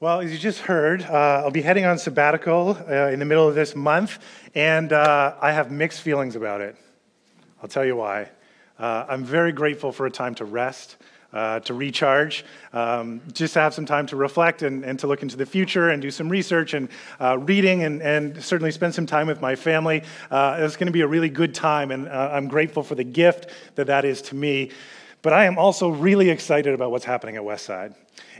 Well, 0.00 0.20
as 0.20 0.32
you 0.32 0.38
just 0.38 0.58
heard, 0.58 1.02
uh, 1.02 1.42
I'll 1.44 1.52
be 1.52 1.62
heading 1.62 1.84
on 1.84 1.98
sabbatical 1.98 2.76
uh, 2.90 3.10
in 3.12 3.20
the 3.20 3.24
middle 3.24 3.48
of 3.48 3.54
this 3.54 3.76
month, 3.76 4.18
and 4.52 4.92
uh, 4.92 5.36
I 5.40 5.52
have 5.52 5.70
mixed 5.70 6.00
feelings 6.00 6.34
about 6.34 6.60
it. 6.60 6.74
I'll 7.62 7.68
tell 7.68 7.84
you 7.84 7.94
why. 7.94 8.28
Uh, 8.76 9.06
I'm 9.08 9.22
very 9.22 9.52
grateful 9.52 9.92
for 9.92 10.04
a 10.06 10.10
time 10.10 10.34
to 10.34 10.44
rest, 10.46 10.96
uh, 11.32 11.60
to 11.60 11.74
recharge, 11.74 12.44
um, 12.72 13.20
just 13.32 13.54
to 13.54 13.60
have 13.60 13.72
some 13.72 13.86
time 13.86 14.06
to 14.08 14.16
reflect 14.16 14.62
and, 14.62 14.84
and, 14.84 14.98
to 14.98 15.06
look 15.06 15.22
into 15.22 15.36
the 15.36 15.46
future 15.46 15.90
and 15.90 16.02
do 16.02 16.10
some 16.10 16.28
research 16.28 16.74
and 16.74 16.88
uh, 17.20 17.38
reading 17.38 17.84
and, 17.84 18.02
and, 18.02 18.42
certainly 18.42 18.72
spend 18.72 18.92
some 18.92 19.06
time 19.06 19.28
with 19.28 19.40
my 19.40 19.54
family. 19.54 20.02
it's 20.32 20.76
going 20.76 20.86
to 20.86 20.92
be 20.92 21.02
a 21.02 21.08
really 21.08 21.30
good 21.30 21.54
time, 21.54 21.92
and 21.92 22.08
I'm 22.08 22.48
grateful 22.48 22.82
for 22.82 22.96
the 22.96 23.04
gift 23.04 23.46
that 23.76 23.86
that 23.86 24.04
is 24.04 24.22
to 24.22 24.34
me. 24.34 24.72
But 25.24 25.32
I 25.32 25.46
am 25.46 25.56
also 25.56 25.88
really 25.88 26.28
excited 26.28 26.74
about 26.74 26.90
what's 26.90 27.06
happening 27.06 27.36
at 27.36 27.42
Westside. 27.42 27.94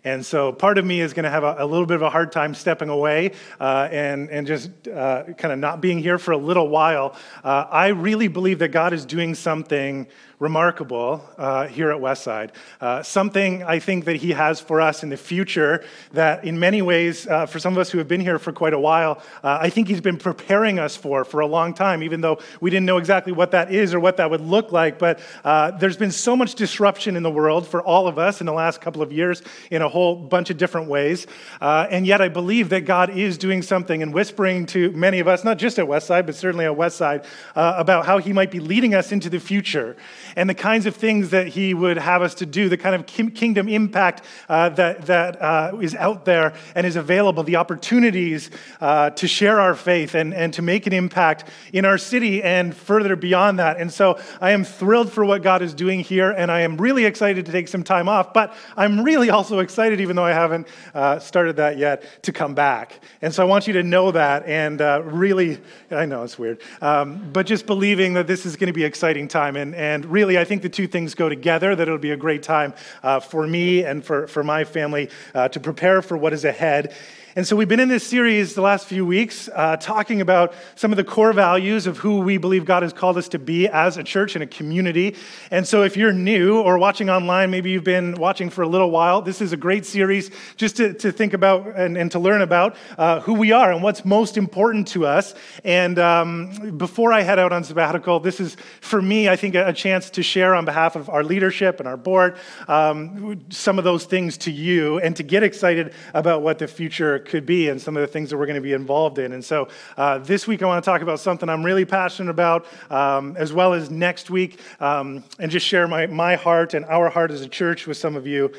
And 0.04 0.24
so 0.24 0.52
part 0.52 0.76
of 0.76 0.84
me 0.84 1.00
is 1.00 1.14
going 1.14 1.24
to 1.24 1.30
have 1.30 1.42
a, 1.42 1.56
a, 1.60 1.66
little 1.66 1.86
bit 1.86 1.94
of 1.94 2.02
a 2.02 2.10
hard 2.10 2.30
time 2.30 2.54
stepping 2.54 2.90
away 2.90 3.32
uh, 3.58 3.88
and, 3.90 4.28
and 4.28 4.46
just 4.46 4.70
uh, 4.86 5.24
kind 5.38 5.50
of 5.50 5.58
not 5.58 5.80
being 5.80 5.98
here 5.98 6.18
for 6.18 6.32
a 6.32 6.36
little 6.36 6.68
while. 6.68 7.16
Uh, 7.42 7.64
I 7.70 7.88
really 7.88 8.28
believe 8.28 8.58
that 8.58 8.68
God 8.68 8.92
is 8.92 9.06
doing 9.06 9.34
something 9.34 10.06
remarkable 10.44 11.26
uh, 11.38 11.66
here 11.66 11.90
at 11.90 11.98
Westside. 11.98 12.50
Uh, 12.78 13.02
something 13.02 13.62
I 13.62 13.78
think 13.78 14.04
that 14.04 14.16
He 14.16 14.30
has 14.32 14.60
for 14.60 14.78
us 14.78 15.02
in 15.02 15.08
the 15.08 15.16
future 15.16 15.82
that, 16.12 16.44
in 16.44 16.60
many 16.60 16.82
ways, 16.82 17.26
uh, 17.26 17.46
for 17.46 17.58
some 17.58 17.72
of 17.72 17.78
us 17.78 17.90
who 17.90 17.96
have 17.96 18.08
been 18.08 18.20
here 18.20 18.38
for 18.38 18.52
quite 18.52 18.74
a 18.74 18.78
while, 18.78 19.22
uh, 19.42 19.58
I 19.62 19.70
think 19.70 19.88
He's 19.88 20.02
been 20.02 20.18
preparing 20.18 20.78
us 20.78 20.96
for 20.96 21.24
for 21.24 21.40
a 21.40 21.46
long 21.46 21.72
time, 21.72 22.02
even 22.02 22.20
though 22.20 22.38
we 22.60 22.68
didn't 22.68 22.84
know 22.84 22.98
exactly 22.98 23.32
what 23.32 23.52
that 23.52 23.72
is 23.72 23.94
or 23.94 24.00
what 24.00 24.18
that 24.18 24.30
would 24.30 24.42
look 24.42 24.70
like. 24.70 24.98
But 24.98 25.20
uh, 25.44 25.70
there's 25.70 25.96
been 25.96 26.12
so 26.12 26.36
much 26.36 26.54
disruption 26.56 27.16
in 27.16 27.22
the 27.22 27.30
world 27.30 27.66
for 27.66 27.80
all 27.80 28.06
of 28.06 28.18
us 28.18 28.40
in 28.40 28.46
the 28.46 28.52
last 28.52 28.82
couple 28.82 29.00
of 29.00 29.10
years 29.10 29.42
in 29.70 29.80
a 29.80 29.88
whole 29.88 30.14
bunch 30.14 30.50
of 30.50 30.58
different 30.58 30.88
ways. 30.88 31.26
Uh, 31.58 31.86
and 31.90 32.06
yet, 32.06 32.20
I 32.20 32.28
believe 32.28 32.68
that 32.68 32.82
God 32.82 33.08
is 33.08 33.38
doing 33.38 33.62
something 33.62 34.02
and 34.02 34.12
whispering 34.12 34.66
to 34.66 34.90
many 34.92 35.20
of 35.20 35.26
us, 35.26 35.42
not 35.42 35.56
just 35.56 35.78
at 35.78 35.86
Westside, 35.86 36.26
but 36.26 36.34
certainly 36.34 36.66
at 36.66 36.76
Westside, 36.76 37.24
about 37.54 38.04
how 38.04 38.18
He 38.18 38.34
might 38.34 38.50
be 38.50 38.60
leading 38.60 38.94
us 38.94 39.10
into 39.10 39.30
the 39.30 39.40
future 39.40 39.96
and 40.36 40.48
the 40.48 40.54
kinds 40.54 40.86
of 40.86 40.96
things 40.96 41.30
that 41.30 41.48
he 41.48 41.74
would 41.74 41.96
have 41.96 42.22
us 42.22 42.34
to 42.36 42.46
do, 42.46 42.68
the 42.68 42.76
kind 42.76 42.94
of 42.94 43.06
kingdom 43.06 43.68
impact 43.68 44.22
uh, 44.48 44.68
that, 44.70 45.06
that 45.06 45.40
uh, 45.40 45.78
is 45.80 45.94
out 45.94 46.24
there 46.24 46.54
and 46.74 46.86
is 46.86 46.96
available, 46.96 47.42
the 47.42 47.56
opportunities 47.56 48.50
uh, 48.80 49.10
to 49.10 49.28
share 49.28 49.60
our 49.60 49.74
faith 49.74 50.14
and, 50.14 50.34
and 50.34 50.54
to 50.54 50.62
make 50.62 50.86
an 50.86 50.92
impact 50.92 51.44
in 51.72 51.84
our 51.84 51.98
city 51.98 52.42
and 52.42 52.74
further 52.74 53.16
beyond 53.16 53.58
that. 53.58 53.78
And 53.78 53.92
so 53.92 54.18
I 54.40 54.50
am 54.50 54.64
thrilled 54.64 55.12
for 55.12 55.24
what 55.24 55.42
God 55.42 55.62
is 55.62 55.74
doing 55.74 56.00
here, 56.00 56.30
and 56.30 56.50
I 56.50 56.60
am 56.60 56.76
really 56.76 57.04
excited 57.04 57.46
to 57.46 57.52
take 57.52 57.68
some 57.68 57.82
time 57.82 58.08
off, 58.08 58.32
but 58.32 58.54
I'm 58.76 59.02
really 59.02 59.30
also 59.30 59.58
excited, 59.60 60.00
even 60.00 60.16
though 60.16 60.24
I 60.24 60.32
haven't 60.32 60.66
uh, 60.94 61.18
started 61.18 61.56
that 61.56 61.78
yet, 61.78 62.22
to 62.22 62.32
come 62.32 62.54
back. 62.54 63.00
And 63.22 63.34
so 63.34 63.42
I 63.42 63.46
want 63.46 63.66
you 63.66 63.74
to 63.74 63.82
know 63.82 64.10
that 64.12 64.46
and 64.46 64.80
uh, 64.80 65.02
really, 65.04 65.60
I 65.90 66.06
know 66.06 66.22
it's 66.22 66.38
weird, 66.38 66.60
um, 66.80 67.30
but 67.32 67.46
just 67.46 67.66
believing 67.66 68.14
that 68.14 68.26
this 68.26 68.46
is 68.46 68.56
going 68.56 68.68
to 68.68 68.72
be 68.72 68.82
an 68.82 68.88
exciting 68.88 69.28
time 69.28 69.56
and, 69.56 69.74
and 69.74 70.04
really 70.14 70.38
I 70.38 70.44
think 70.44 70.62
the 70.62 70.68
two 70.68 70.86
things 70.86 71.16
go 71.16 71.28
together, 71.28 71.74
that 71.74 71.82
it'll 71.82 71.98
be 71.98 72.12
a 72.12 72.16
great 72.16 72.44
time 72.44 72.72
uh, 73.02 73.18
for 73.18 73.46
me 73.46 73.82
and 73.82 74.04
for, 74.04 74.28
for 74.28 74.44
my 74.44 74.62
family 74.62 75.10
uh, 75.34 75.48
to 75.48 75.58
prepare 75.58 76.02
for 76.02 76.16
what 76.16 76.32
is 76.32 76.44
ahead. 76.44 76.94
And 77.36 77.44
so 77.44 77.56
we've 77.56 77.66
been 77.66 77.80
in 77.80 77.88
this 77.88 78.06
series 78.06 78.54
the 78.54 78.60
last 78.60 78.86
few 78.86 79.04
weeks 79.04 79.48
uh, 79.52 79.76
talking 79.78 80.20
about 80.20 80.54
some 80.76 80.92
of 80.92 80.96
the 80.96 81.02
core 81.02 81.32
values 81.32 81.88
of 81.88 81.98
who 81.98 82.20
we 82.20 82.38
believe 82.38 82.64
God 82.64 82.84
has 82.84 82.92
called 82.92 83.18
us 83.18 83.26
to 83.30 83.40
be 83.40 83.66
as 83.66 83.96
a 83.96 84.04
church 84.04 84.36
and 84.36 84.44
a 84.44 84.46
community. 84.46 85.16
And 85.50 85.66
so 85.66 85.82
if 85.82 85.96
you're 85.96 86.12
new 86.12 86.60
or 86.60 86.78
watching 86.78 87.10
online, 87.10 87.50
maybe 87.50 87.72
you've 87.72 87.82
been 87.82 88.14
watching 88.14 88.50
for 88.50 88.62
a 88.62 88.68
little 88.68 88.92
while, 88.92 89.20
this 89.20 89.40
is 89.40 89.52
a 89.52 89.56
great 89.56 89.84
series 89.84 90.30
just 90.54 90.76
to, 90.76 90.94
to 90.94 91.10
think 91.10 91.32
about 91.32 91.66
and, 91.76 91.98
and 91.98 92.12
to 92.12 92.20
learn 92.20 92.40
about 92.40 92.76
uh, 92.98 93.18
who 93.18 93.34
we 93.34 93.50
are 93.50 93.72
and 93.72 93.82
what's 93.82 94.04
most 94.04 94.36
important 94.36 94.86
to 94.88 95.04
us. 95.04 95.34
And 95.64 95.98
um, 95.98 96.76
before 96.78 97.12
I 97.12 97.22
head 97.22 97.40
out 97.40 97.52
on 97.52 97.64
sabbatical, 97.64 98.20
this 98.20 98.38
is 98.38 98.56
for 98.80 99.02
me, 99.02 99.28
I 99.28 99.34
think, 99.34 99.56
a, 99.56 99.66
a 99.66 99.72
chance 99.72 100.08
to 100.10 100.22
share 100.22 100.54
on 100.54 100.64
behalf 100.64 100.94
of 100.94 101.08
our 101.08 101.24
leadership 101.24 101.80
and 101.80 101.88
our 101.88 101.96
board 101.96 102.36
um, 102.68 103.44
some 103.50 103.76
of 103.76 103.82
those 103.82 104.04
things 104.04 104.38
to 104.38 104.52
you 104.52 105.00
and 105.00 105.16
to 105.16 105.24
get 105.24 105.42
excited 105.42 105.94
about 106.14 106.42
what 106.42 106.60
the 106.60 106.68
future 106.68 107.23
could 107.26 107.46
be 107.46 107.68
and 107.68 107.80
some 107.80 107.96
of 107.96 108.00
the 108.00 108.06
things 108.06 108.30
that 108.30 108.38
we're 108.38 108.46
going 108.46 108.54
to 108.56 108.60
be 108.60 108.72
involved 108.72 109.18
in. 109.18 109.32
And 109.32 109.44
so 109.44 109.68
uh, 109.96 110.18
this 110.18 110.46
week 110.46 110.62
I 110.62 110.66
want 110.66 110.84
to 110.84 110.90
talk 110.90 111.02
about 111.02 111.20
something 111.20 111.48
I'm 111.48 111.64
really 111.64 111.84
passionate 111.84 112.30
about, 112.30 112.66
um, 112.90 113.36
as 113.36 113.52
well 113.52 113.72
as 113.72 113.90
next 113.90 114.30
week, 114.30 114.60
um, 114.80 115.24
and 115.38 115.50
just 115.50 115.66
share 115.66 115.88
my, 115.88 116.06
my 116.06 116.36
heart 116.36 116.74
and 116.74 116.84
our 116.86 117.08
heart 117.08 117.30
as 117.30 117.40
a 117.40 117.48
church 117.48 117.86
with 117.86 117.96
some 117.96 118.16
of 118.16 118.26
you. 118.26 118.52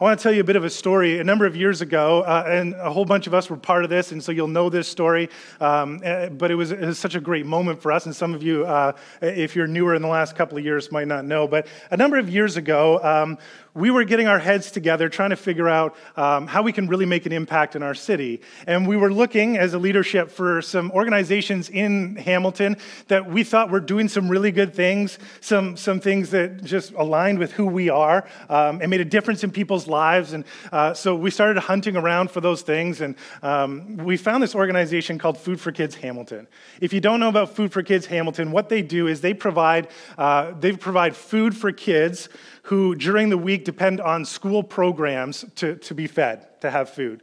I 0.00 0.04
want 0.04 0.18
to 0.18 0.22
tell 0.22 0.32
you 0.32 0.40
a 0.40 0.44
bit 0.44 0.56
of 0.56 0.64
a 0.64 0.70
story. 0.70 1.18
A 1.18 1.24
number 1.24 1.44
of 1.44 1.54
years 1.54 1.82
ago, 1.82 2.22
uh, 2.22 2.44
and 2.46 2.74
a 2.74 2.90
whole 2.90 3.04
bunch 3.04 3.26
of 3.26 3.34
us 3.34 3.50
were 3.50 3.56
part 3.58 3.84
of 3.84 3.90
this, 3.90 4.12
and 4.12 4.24
so 4.24 4.32
you'll 4.32 4.48
know 4.48 4.70
this 4.70 4.88
story. 4.88 5.28
Um, 5.60 6.00
eh, 6.02 6.30
but 6.30 6.50
it 6.50 6.54
was, 6.54 6.70
it 6.70 6.80
was, 6.80 6.98
such 6.98 7.16
a 7.16 7.20
great 7.20 7.44
moment 7.44 7.82
for 7.82 7.92
us, 7.92 8.06
and 8.06 8.16
some 8.16 8.32
of 8.32 8.42
you, 8.42 8.64
uh, 8.64 8.92
if 9.20 9.54
you're 9.54 9.66
newer 9.66 9.94
in 9.94 10.00
the 10.00 10.08
last 10.08 10.36
couple 10.36 10.56
of 10.56 10.64
years, 10.64 10.90
might 10.90 11.06
not 11.06 11.26
know. 11.26 11.46
But 11.46 11.66
a 11.90 11.98
number 11.98 12.16
of 12.16 12.30
years 12.30 12.56
ago, 12.56 12.98
um, 13.02 13.36
we 13.74 13.90
were 13.90 14.04
getting 14.04 14.26
our 14.26 14.38
heads 14.38 14.70
together 14.70 15.08
trying 15.08 15.30
to 15.30 15.36
figure 15.36 15.68
out 15.68 15.96
um, 16.16 16.46
how 16.46 16.62
we 16.62 16.72
can 16.72 16.88
really 16.88 17.06
make 17.06 17.26
an 17.26 17.32
impact 17.32 17.76
in 17.76 17.82
our 17.82 17.94
city. 17.94 18.40
And 18.66 18.86
we 18.86 18.96
were 18.96 19.12
looking 19.12 19.56
as 19.56 19.74
a 19.74 19.78
leadership 19.78 20.30
for 20.30 20.60
some 20.62 20.90
organizations 20.90 21.68
in 21.68 22.16
Hamilton 22.16 22.76
that 23.08 23.30
we 23.30 23.44
thought 23.44 23.70
were 23.70 23.80
doing 23.80 24.08
some 24.08 24.28
really 24.28 24.50
good 24.50 24.74
things, 24.74 25.18
some, 25.40 25.76
some 25.76 26.00
things 26.00 26.30
that 26.30 26.64
just 26.64 26.92
aligned 26.92 27.38
with 27.38 27.52
who 27.52 27.66
we 27.66 27.88
are 27.88 28.26
um, 28.48 28.80
and 28.80 28.90
made 28.90 29.00
a 29.00 29.04
difference 29.04 29.44
in 29.44 29.50
people's 29.50 29.86
lives. 29.86 30.32
And 30.32 30.44
uh, 30.72 30.94
so 30.94 31.14
we 31.14 31.30
started 31.30 31.60
hunting 31.60 31.96
around 31.96 32.30
for 32.30 32.40
those 32.40 32.62
things. 32.62 33.00
And 33.00 33.14
um, 33.42 33.98
we 33.98 34.16
found 34.16 34.42
this 34.42 34.54
organization 34.54 35.18
called 35.18 35.38
Food 35.38 35.60
for 35.60 35.70
Kids 35.70 35.94
Hamilton. 35.94 36.48
If 36.80 36.92
you 36.92 37.00
don't 37.00 37.20
know 37.20 37.28
about 37.28 37.54
Food 37.54 37.72
for 37.72 37.82
Kids 37.82 38.06
Hamilton, 38.06 38.50
what 38.50 38.68
they 38.68 38.82
do 38.82 39.06
is 39.06 39.20
they 39.20 39.34
provide, 39.34 39.88
uh, 40.18 40.52
they 40.58 40.72
provide 40.72 41.14
food 41.14 41.56
for 41.56 41.70
kids 41.70 42.28
who 42.70 42.94
during 42.94 43.30
the 43.30 43.36
week 43.36 43.64
depend 43.64 44.00
on 44.00 44.24
school 44.24 44.62
programs 44.62 45.44
to, 45.56 45.74
to 45.74 45.92
be 45.92 46.06
fed, 46.06 46.46
to 46.60 46.70
have 46.70 46.88
food. 46.88 47.20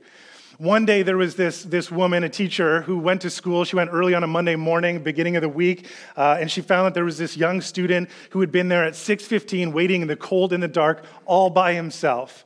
One 0.57 0.85
day 0.85 1.03
there 1.03 1.15
was 1.15 1.37
this, 1.37 1.63
this 1.63 1.89
woman, 1.89 2.25
a 2.25 2.29
teacher, 2.29 2.81
who 2.81 2.97
went 2.99 3.21
to 3.21 3.29
school. 3.29 3.63
She 3.63 3.77
went 3.77 3.91
early 3.93 4.13
on 4.13 4.25
a 4.25 4.27
Monday 4.27 4.57
morning, 4.57 5.01
beginning 5.01 5.37
of 5.37 5.41
the 5.41 5.47
week, 5.47 5.87
uh, 6.17 6.35
and 6.37 6.51
she 6.51 6.59
found 6.59 6.87
that 6.87 6.95
there 6.95 7.05
was 7.05 7.17
this 7.17 7.37
young 7.37 7.61
student 7.61 8.09
who 8.31 8.41
had 8.41 8.51
been 8.51 8.67
there 8.67 8.83
at 8.83 8.91
6.15 8.91 9.71
waiting 9.71 10.01
in 10.01 10.09
the 10.09 10.17
cold 10.17 10.51
in 10.51 10.59
the 10.59 10.67
dark 10.67 11.05
all 11.25 11.49
by 11.49 11.73
himself. 11.73 12.45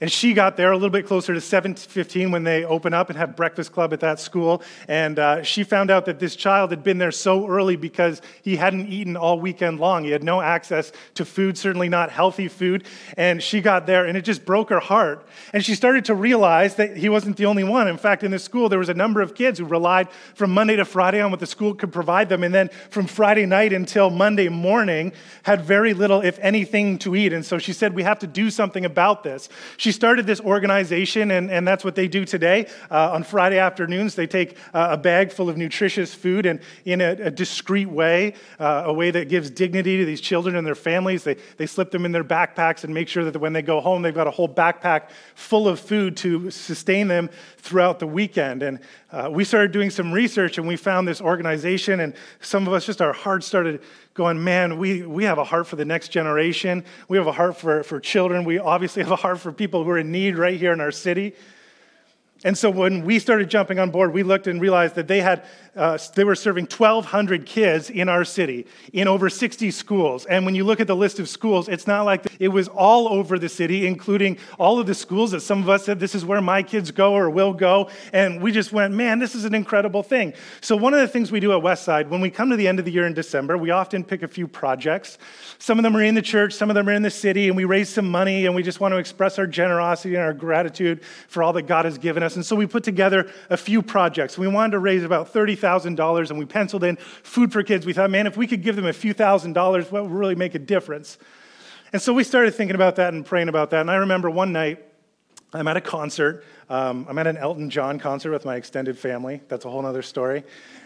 And 0.00 0.12
she 0.12 0.32
got 0.32 0.56
there 0.56 0.70
a 0.70 0.76
little 0.76 0.90
bit 0.90 1.06
closer 1.06 1.34
to 1.34 1.40
7:15 1.40 2.30
when 2.30 2.44
they 2.44 2.64
open 2.64 2.94
up 2.94 3.10
and 3.10 3.18
have 3.18 3.34
breakfast 3.34 3.72
club 3.72 3.92
at 3.92 3.98
that 3.98 4.20
school. 4.20 4.62
And 4.86 5.18
uh, 5.18 5.42
she 5.42 5.64
found 5.64 5.90
out 5.90 6.04
that 6.04 6.20
this 6.20 6.36
child 6.36 6.70
had 6.70 6.84
been 6.84 6.98
there 6.98 7.10
so 7.10 7.48
early 7.48 7.74
because 7.74 8.22
he 8.40 8.54
hadn't 8.54 8.92
eaten 8.92 9.16
all 9.16 9.40
weekend 9.40 9.80
long. 9.80 10.04
He 10.04 10.12
had 10.12 10.22
no 10.22 10.40
access 10.40 10.92
to 11.14 11.24
food, 11.24 11.58
certainly 11.58 11.88
not 11.88 12.10
healthy 12.10 12.46
food. 12.46 12.84
And 13.16 13.42
she 13.42 13.60
got 13.60 13.86
there, 13.86 14.04
and 14.04 14.16
it 14.16 14.22
just 14.22 14.44
broke 14.44 14.70
her 14.70 14.78
heart. 14.78 15.26
And 15.52 15.64
she 15.64 15.74
started 15.74 16.04
to 16.04 16.14
realize 16.14 16.76
that 16.76 16.96
he 16.96 17.08
wasn't 17.08 17.36
the 17.36 17.46
only 17.46 17.64
one. 17.64 17.88
In 17.88 17.98
fact, 17.98 18.22
in 18.22 18.30
the 18.30 18.38
school, 18.38 18.68
there 18.68 18.78
was 18.78 18.88
a 18.88 18.94
number 18.94 19.20
of 19.20 19.34
kids 19.34 19.58
who 19.58 19.64
relied 19.64 20.08
from 20.36 20.52
Monday 20.52 20.76
to 20.76 20.84
Friday 20.84 21.20
on 21.20 21.32
what 21.32 21.40
the 21.40 21.46
school 21.46 21.74
could 21.74 21.92
provide 21.92 22.28
them, 22.28 22.44
and 22.44 22.54
then 22.54 22.70
from 22.90 23.08
Friday 23.08 23.46
night 23.46 23.72
until 23.72 24.10
Monday 24.10 24.48
morning 24.48 25.12
had 25.42 25.62
very 25.62 25.92
little, 25.92 26.20
if 26.20 26.38
anything, 26.38 26.98
to 26.98 27.16
eat. 27.16 27.32
And 27.32 27.44
so 27.44 27.58
she 27.58 27.72
said, 27.72 27.96
"We 27.96 28.04
have 28.04 28.20
to 28.20 28.28
do 28.28 28.48
something 28.48 28.84
about 28.84 29.24
this." 29.24 29.48
She 29.76 29.87
she 29.88 29.92
started 29.92 30.26
this 30.26 30.42
organization, 30.42 31.30
and, 31.30 31.50
and 31.50 31.66
that's 31.66 31.82
what 31.82 31.94
they 31.94 32.08
do 32.08 32.26
today. 32.26 32.66
Uh, 32.90 33.12
on 33.12 33.22
Friday 33.22 33.58
afternoons, 33.58 34.14
they 34.14 34.26
take 34.26 34.58
uh, 34.74 34.88
a 34.90 34.98
bag 34.98 35.32
full 35.32 35.48
of 35.48 35.56
nutritious 35.56 36.14
food 36.14 36.44
and 36.44 36.60
in 36.84 37.00
a, 37.00 37.12
a 37.12 37.30
discreet 37.30 37.88
way, 37.88 38.34
uh, 38.60 38.82
a 38.84 38.92
way 38.92 39.10
that 39.10 39.30
gives 39.30 39.48
dignity 39.48 39.96
to 39.96 40.04
these 40.04 40.20
children 40.20 40.56
and 40.56 40.66
their 40.66 40.74
families. 40.74 41.24
They, 41.24 41.36
they 41.56 41.64
slip 41.64 41.90
them 41.90 42.04
in 42.04 42.12
their 42.12 42.22
backpacks 42.22 42.84
and 42.84 42.92
make 42.92 43.08
sure 43.08 43.24
that 43.24 43.40
when 43.40 43.54
they 43.54 43.62
go 43.62 43.80
home, 43.80 44.02
they've 44.02 44.14
got 44.14 44.26
a 44.26 44.30
whole 44.30 44.46
backpack 44.46 45.08
full 45.34 45.66
of 45.66 45.80
food 45.80 46.18
to 46.18 46.50
sustain 46.50 47.08
them 47.08 47.30
throughout 47.56 47.98
the 47.98 48.06
weekend. 48.06 48.62
And 48.62 48.80
uh, 49.10 49.30
we 49.32 49.42
started 49.42 49.72
doing 49.72 49.88
some 49.88 50.12
research 50.12 50.58
and 50.58 50.68
we 50.68 50.76
found 50.76 51.08
this 51.08 51.22
organization, 51.22 52.00
and 52.00 52.12
some 52.40 52.66
of 52.66 52.74
us 52.74 52.84
just 52.84 53.00
our 53.00 53.14
hearts 53.14 53.46
started 53.46 53.80
going, 54.18 54.42
man, 54.42 54.78
we, 54.78 55.06
we 55.06 55.24
have 55.24 55.38
a 55.38 55.44
heart 55.44 55.68
for 55.68 55.76
the 55.76 55.84
next 55.84 56.08
generation. 56.08 56.84
We 57.06 57.16
have 57.18 57.28
a 57.28 57.32
heart 57.32 57.56
for, 57.56 57.84
for 57.84 58.00
children. 58.00 58.44
We 58.44 58.58
obviously 58.58 59.04
have 59.04 59.12
a 59.12 59.16
heart 59.16 59.38
for 59.38 59.52
people 59.52 59.84
who 59.84 59.90
are 59.90 59.98
in 59.98 60.10
need 60.10 60.36
right 60.36 60.58
here 60.58 60.72
in 60.72 60.80
our 60.80 60.90
city. 60.90 61.34
And 62.44 62.56
so 62.56 62.70
when 62.70 63.04
we 63.04 63.18
started 63.18 63.50
jumping 63.50 63.78
on 63.78 63.90
board, 63.90 64.12
we 64.12 64.22
looked 64.22 64.46
and 64.46 64.60
realized 64.60 64.94
that 64.94 65.08
they 65.08 65.20
had 65.20 65.44
uh, 65.78 65.96
they 66.16 66.24
were 66.24 66.34
serving 66.34 66.64
1,200 66.64 67.46
kids 67.46 67.88
in 67.88 68.08
our 68.08 68.24
city 68.24 68.66
in 68.92 69.06
over 69.06 69.30
60 69.30 69.70
schools. 69.70 70.26
And 70.26 70.44
when 70.44 70.56
you 70.56 70.64
look 70.64 70.80
at 70.80 70.88
the 70.88 70.96
list 70.96 71.20
of 71.20 71.28
schools, 71.28 71.68
it's 71.68 71.86
not 71.86 72.04
like 72.04 72.26
it 72.40 72.48
was 72.48 72.66
all 72.66 73.08
over 73.08 73.38
the 73.38 73.48
city, 73.48 73.86
including 73.86 74.38
all 74.58 74.80
of 74.80 74.88
the 74.88 74.94
schools 74.94 75.30
that 75.30 75.40
some 75.40 75.62
of 75.62 75.68
us 75.68 75.84
said, 75.84 76.00
this 76.00 76.16
is 76.16 76.24
where 76.24 76.40
my 76.40 76.64
kids 76.64 76.90
go 76.90 77.12
or 77.12 77.30
will 77.30 77.52
go. 77.52 77.90
And 78.12 78.42
we 78.42 78.50
just 78.50 78.72
went, 78.72 78.92
man, 78.92 79.20
this 79.20 79.36
is 79.36 79.44
an 79.44 79.54
incredible 79.54 80.02
thing. 80.02 80.34
So, 80.60 80.76
one 80.76 80.94
of 80.94 81.00
the 81.00 81.06
things 81.06 81.30
we 81.30 81.38
do 81.38 81.52
at 81.52 81.62
Westside, 81.62 82.08
when 82.08 82.20
we 82.20 82.30
come 82.30 82.50
to 82.50 82.56
the 82.56 82.66
end 82.66 82.80
of 82.80 82.84
the 82.84 82.90
year 82.90 83.06
in 83.06 83.14
December, 83.14 83.56
we 83.56 83.70
often 83.70 84.02
pick 84.02 84.24
a 84.24 84.28
few 84.28 84.48
projects. 84.48 85.16
Some 85.60 85.78
of 85.78 85.84
them 85.84 85.96
are 85.96 86.02
in 86.02 86.16
the 86.16 86.22
church, 86.22 86.54
some 86.54 86.70
of 86.70 86.74
them 86.74 86.88
are 86.88 86.92
in 86.92 87.02
the 87.02 87.10
city, 87.10 87.46
and 87.46 87.56
we 87.56 87.64
raise 87.64 87.88
some 87.88 88.10
money 88.10 88.46
and 88.46 88.54
we 88.54 88.64
just 88.64 88.80
want 88.80 88.94
to 88.94 88.98
express 88.98 89.38
our 89.38 89.46
generosity 89.46 90.16
and 90.16 90.24
our 90.24 90.34
gratitude 90.34 91.04
for 91.28 91.44
all 91.44 91.52
that 91.52 91.68
God 91.68 91.84
has 91.84 91.98
given 91.98 92.24
us. 92.24 92.27
And 92.36 92.44
so 92.44 92.56
we 92.56 92.66
put 92.66 92.84
together 92.84 93.30
a 93.50 93.56
few 93.56 93.82
projects. 93.82 94.38
We 94.38 94.48
wanted 94.48 94.72
to 94.72 94.78
raise 94.78 95.02
about 95.02 95.28
30,000 95.28 95.88
$100,000 95.96 96.30
and 96.30 96.38
we 96.38 96.44
penciled 96.44 96.84
in 96.84 96.96
food 96.96 97.52
for 97.52 97.62
kids. 97.62 97.86
We 97.86 97.92
thought, 97.92 98.10
man, 98.10 98.26
if 98.26 98.36
we 98.36 98.46
could 98.46 98.62
give 98.62 98.76
them 98.76 98.86
a 98.86 98.92
few 98.92 99.12
thousand 99.12 99.52
dollars, 99.52 99.90
what 99.90 100.04
would 100.04 100.12
really 100.12 100.34
make 100.34 100.54
a 100.54 100.58
difference? 100.58 101.18
And 101.92 102.02
so 102.02 102.12
we 102.12 102.24
started 102.24 102.54
thinking 102.54 102.74
about 102.74 102.96
that 102.96 103.14
and 103.14 103.24
praying 103.24 103.48
about 103.48 103.70
that. 103.70 103.80
And 103.80 103.90
I 103.90 103.96
remember 103.96 104.30
one 104.30 104.52
night, 104.52 104.84
I'm 105.54 105.66
at 105.66 105.78
a 105.78 105.80
concert. 105.80 106.44
Um, 106.68 107.06
I'm 107.08 107.16
at 107.18 107.26
an 107.26 107.38
Elton 107.38 107.70
John 107.70 107.98
concert 107.98 108.30
with 108.30 108.44
my 108.44 108.56
extended 108.56 108.98
family. 108.98 109.40
That's 109.48 109.64
a 109.64 109.70
whole 109.70 109.84
other 109.86 110.02
story. 110.02 110.44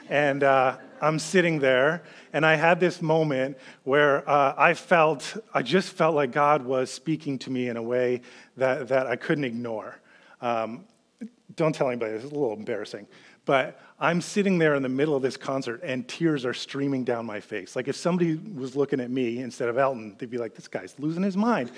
And 0.08 0.44
uh, 0.44 0.76
I'm 1.00 1.18
sitting 1.18 1.58
there, 1.58 2.04
and 2.32 2.46
I 2.46 2.54
had 2.54 2.78
this 2.78 3.02
moment 3.02 3.58
where 3.82 4.28
uh, 4.28 4.54
I 4.56 4.74
felt, 4.74 5.36
I 5.52 5.62
just 5.62 5.88
felt 5.88 6.14
like 6.14 6.30
God 6.30 6.64
was 6.64 6.92
speaking 6.92 7.38
to 7.40 7.50
me 7.50 7.68
in 7.68 7.76
a 7.76 7.82
way 7.82 8.20
that, 8.56 8.88
that 8.88 9.08
I 9.08 9.16
couldn't 9.16 9.44
ignore. 9.44 9.98
Um, 10.40 10.84
don't 11.56 11.74
tell 11.74 11.88
anybody, 11.88 12.14
it's 12.14 12.24
a 12.24 12.28
little 12.28 12.52
embarrassing. 12.52 13.06
But 13.44 13.80
I'm 13.98 14.20
sitting 14.20 14.58
there 14.58 14.74
in 14.74 14.82
the 14.82 14.88
middle 14.88 15.16
of 15.16 15.22
this 15.22 15.36
concert 15.36 15.80
and 15.82 16.06
tears 16.06 16.44
are 16.44 16.54
streaming 16.54 17.04
down 17.04 17.26
my 17.26 17.40
face. 17.40 17.74
Like 17.74 17.88
if 17.88 17.96
somebody 17.96 18.36
was 18.36 18.76
looking 18.76 19.00
at 19.00 19.10
me 19.10 19.38
instead 19.38 19.68
of 19.68 19.78
Elton, 19.78 20.16
they'd 20.18 20.30
be 20.30 20.38
like, 20.38 20.54
this 20.54 20.68
guy's 20.68 20.94
losing 20.98 21.22
his 21.22 21.36
mind. 21.36 21.70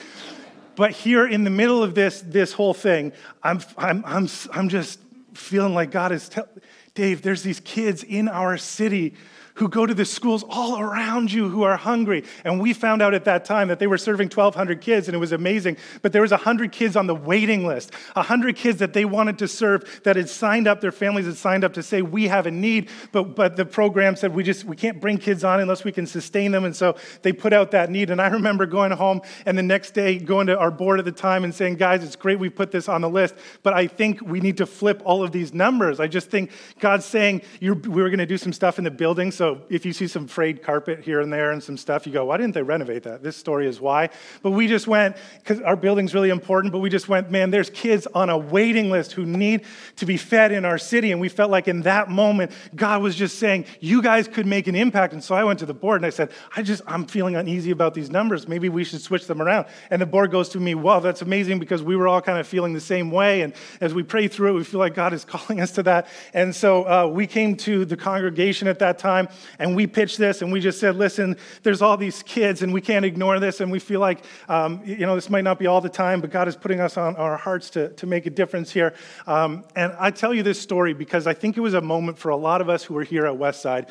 but 0.76 0.90
here 0.90 1.26
in 1.26 1.44
the 1.44 1.50
middle 1.50 1.82
of 1.82 1.94
this, 1.94 2.22
this 2.22 2.52
whole 2.52 2.74
thing, 2.74 3.12
I'm, 3.42 3.60
I'm, 3.78 4.04
I'm, 4.06 4.28
I'm 4.52 4.68
just 4.68 5.00
feeling 5.32 5.74
like 5.74 5.90
God 5.90 6.12
is 6.12 6.28
telling, 6.28 6.50
Dave, 6.94 7.22
there's 7.22 7.42
these 7.42 7.60
kids 7.60 8.04
in 8.04 8.28
our 8.28 8.56
city 8.56 9.14
who 9.54 9.68
go 9.68 9.86
to 9.86 9.94
the 9.94 10.04
schools 10.04 10.44
all 10.48 10.80
around 10.80 11.32
you 11.32 11.48
who 11.48 11.62
are 11.62 11.76
hungry. 11.76 12.24
And 12.44 12.60
we 12.60 12.72
found 12.72 13.02
out 13.02 13.14
at 13.14 13.24
that 13.24 13.44
time 13.44 13.68
that 13.68 13.78
they 13.78 13.86
were 13.86 13.98
serving 13.98 14.26
1,200 14.26 14.80
kids, 14.80 15.06
and 15.06 15.14
it 15.14 15.18
was 15.18 15.32
amazing. 15.32 15.76
But 16.02 16.12
there 16.12 16.22
was 16.22 16.32
100 16.32 16.72
kids 16.72 16.96
on 16.96 17.06
the 17.06 17.14
waiting 17.14 17.66
list, 17.66 17.94
100 18.14 18.56
kids 18.56 18.78
that 18.80 18.92
they 18.92 19.04
wanted 19.04 19.38
to 19.38 19.48
serve 19.48 20.00
that 20.04 20.16
had 20.16 20.28
signed 20.28 20.66
up, 20.66 20.80
their 20.80 20.92
families 20.92 21.26
had 21.26 21.36
signed 21.36 21.62
up 21.62 21.74
to 21.74 21.82
say, 21.82 22.02
we 22.02 22.26
have 22.28 22.46
a 22.46 22.50
need. 22.50 22.90
But, 23.12 23.36
but 23.36 23.56
the 23.56 23.64
program 23.64 24.16
said, 24.16 24.34
we 24.34 24.42
just, 24.42 24.64
we 24.64 24.76
can't 24.76 25.00
bring 25.00 25.18
kids 25.18 25.44
on 25.44 25.60
unless 25.60 25.84
we 25.84 25.92
can 25.92 26.06
sustain 26.06 26.50
them. 26.50 26.64
And 26.64 26.74
so 26.74 26.96
they 27.22 27.32
put 27.32 27.52
out 27.52 27.70
that 27.70 27.90
need. 27.90 28.10
And 28.10 28.20
I 28.20 28.28
remember 28.28 28.66
going 28.66 28.90
home 28.90 29.20
and 29.46 29.56
the 29.56 29.62
next 29.62 29.92
day 29.92 30.18
going 30.18 30.48
to 30.48 30.58
our 30.58 30.70
board 30.70 30.98
at 30.98 31.04
the 31.04 31.12
time 31.12 31.44
and 31.44 31.54
saying, 31.54 31.76
guys, 31.76 32.02
it's 32.02 32.16
great 32.16 32.38
we 32.38 32.50
put 32.50 32.72
this 32.72 32.88
on 32.88 33.00
the 33.00 33.08
list, 33.08 33.34
but 33.62 33.72
I 33.72 33.86
think 33.86 34.20
we 34.20 34.40
need 34.40 34.56
to 34.56 34.66
flip 34.66 35.00
all 35.04 35.22
of 35.22 35.30
these 35.30 35.54
numbers. 35.54 36.00
I 36.00 36.08
just 36.08 36.30
think 36.30 36.50
God's 36.80 37.04
saying, 37.04 37.42
we 37.60 37.70
were 37.70 38.10
going 38.10 38.18
to 38.18 38.26
do 38.26 38.38
some 38.38 38.52
stuff 38.52 38.78
in 38.78 38.84
the 38.84 38.90
building. 38.90 39.30
So 39.30 39.43
so 39.44 39.60
if 39.68 39.84
you 39.84 39.92
see 39.92 40.08
some 40.08 40.26
frayed 40.26 40.62
carpet 40.62 41.04
here 41.04 41.20
and 41.20 41.30
there 41.30 41.50
and 41.52 41.62
some 41.62 41.76
stuff, 41.76 42.06
you 42.06 42.12
go, 42.14 42.24
why 42.24 42.38
didn't 42.38 42.54
they 42.54 42.62
renovate 42.62 43.02
that? 43.02 43.22
This 43.22 43.36
story 43.36 43.66
is 43.66 43.78
why. 43.78 44.08
But 44.42 44.52
we 44.52 44.66
just 44.66 44.86
went, 44.86 45.18
because 45.40 45.60
our 45.60 45.76
building's 45.76 46.14
really 46.14 46.30
important, 46.30 46.72
but 46.72 46.78
we 46.78 46.88
just 46.88 47.10
went, 47.10 47.30
man, 47.30 47.50
there's 47.50 47.68
kids 47.68 48.06
on 48.14 48.30
a 48.30 48.38
waiting 48.38 48.90
list 48.90 49.12
who 49.12 49.26
need 49.26 49.66
to 49.96 50.06
be 50.06 50.16
fed 50.16 50.50
in 50.50 50.64
our 50.64 50.78
city. 50.78 51.12
And 51.12 51.20
we 51.20 51.28
felt 51.28 51.50
like 51.50 51.68
in 51.68 51.82
that 51.82 52.08
moment, 52.08 52.52
God 52.74 53.02
was 53.02 53.16
just 53.16 53.38
saying, 53.38 53.66
you 53.80 54.00
guys 54.00 54.26
could 54.26 54.46
make 54.46 54.66
an 54.66 54.74
impact. 54.74 55.12
And 55.12 55.22
so 55.22 55.34
I 55.34 55.44
went 55.44 55.58
to 55.58 55.66
the 55.66 55.74
board 55.74 56.00
and 56.00 56.06
I 56.06 56.10
said, 56.10 56.30
I 56.56 56.62
just, 56.62 56.80
I'm 56.86 57.04
feeling 57.04 57.36
uneasy 57.36 57.70
about 57.70 57.92
these 57.92 58.08
numbers. 58.08 58.48
Maybe 58.48 58.70
we 58.70 58.82
should 58.82 59.02
switch 59.02 59.26
them 59.26 59.42
around. 59.42 59.66
And 59.90 60.00
the 60.00 60.06
board 60.06 60.30
goes 60.30 60.48
to 60.50 60.58
me, 60.58 60.74
well, 60.74 61.02
that's 61.02 61.20
amazing 61.20 61.58
because 61.58 61.82
we 61.82 61.96
were 61.96 62.08
all 62.08 62.22
kind 62.22 62.38
of 62.38 62.48
feeling 62.48 62.72
the 62.72 62.80
same 62.80 63.10
way. 63.10 63.42
And 63.42 63.52
as 63.82 63.92
we 63.92 64.04
pray 64.04 64.26
through 64.26 64.52
it, 64.52 64.54
we 64.54 64.64
feel 64.64 64.80
like 64.80 64.94
God 64.94 65.12
is 65.12 65.22
calling 65.26 65.60
us 65.60 65.72
to 65.72 65.82
that. 65.82 66.08
And 66.32 66.56
so 66.56 66.84
uh, 66.88 67.06
we 67.08 67.26
came 67.26 67.58
to 67.58 67.84
the 67.84 67.96
congregation 67.98 68.68
at 68.68 68.78
that 68.78 68.98
time 68.98 69.28
and 69.58 69.74
we 69.74 69.86
pitched 69.86 70.18
this 70.18 70.42
and 70.42 70.52
we 70.52 70.60
just 70.60 70.80
said, 70.80 70.96
listen, 70.96 71.36
there's 71.62 71.82
all 71.82 71.96
these 71.96 72.22
kids 72.22 72.62
and 72.62 72.72
we 72.72 72.80
can't 72.80 73.04
ignore 73.04 73.40
this. 73.40 73.60
And 73.60 73.70
we 73.70 73.78
feel 73.78 74.00
like, 74.00 74.24
um, 74.48 74.82
you 74.84 75.06
know, 75.06 75.14
this 75.14 75.30
might 75.30 75.44
not 75.44 75.58
be 75.58 75.66
all 75.66 75.80
the 75.80 75.88
time, 75.88 76.20
but 76.20 76.30
God 76.30 76.48
is 76.48 76.56
putting 76.56 76.80
us 76.80 76.96
on 76.96 77.16
our 77.16 77.36
hearts 77.36 77.70
to, 77.70 77.90
to 77.90 78.06
make 78.06 78.26
a 78.26 78.30
difference 78.30 78.70
here. 78.70 78.94
Um, 79.26 79.64
and 79.76 79.94
I 79.98 80.10
tell 80.10 80.34
you 80.34 80.42
this 80.42 80.60
story 80.60 80.94
because 80.94 81.26
I 81.26 81.34
think 81.34 81.56
it 81.56 81.60
was 81.60 81.74
a 81.74 81.80
moment 81.80 82.18
for 82.18 82.30
a 82.30 82.36
lot 82.36 82.60
of 82.60 82.68
us 82.68 82.84
who 82.84 82.94
were 82.94 83.04
here 83.04 83.26
at 83.26 83.34
Westside 83.34 83.88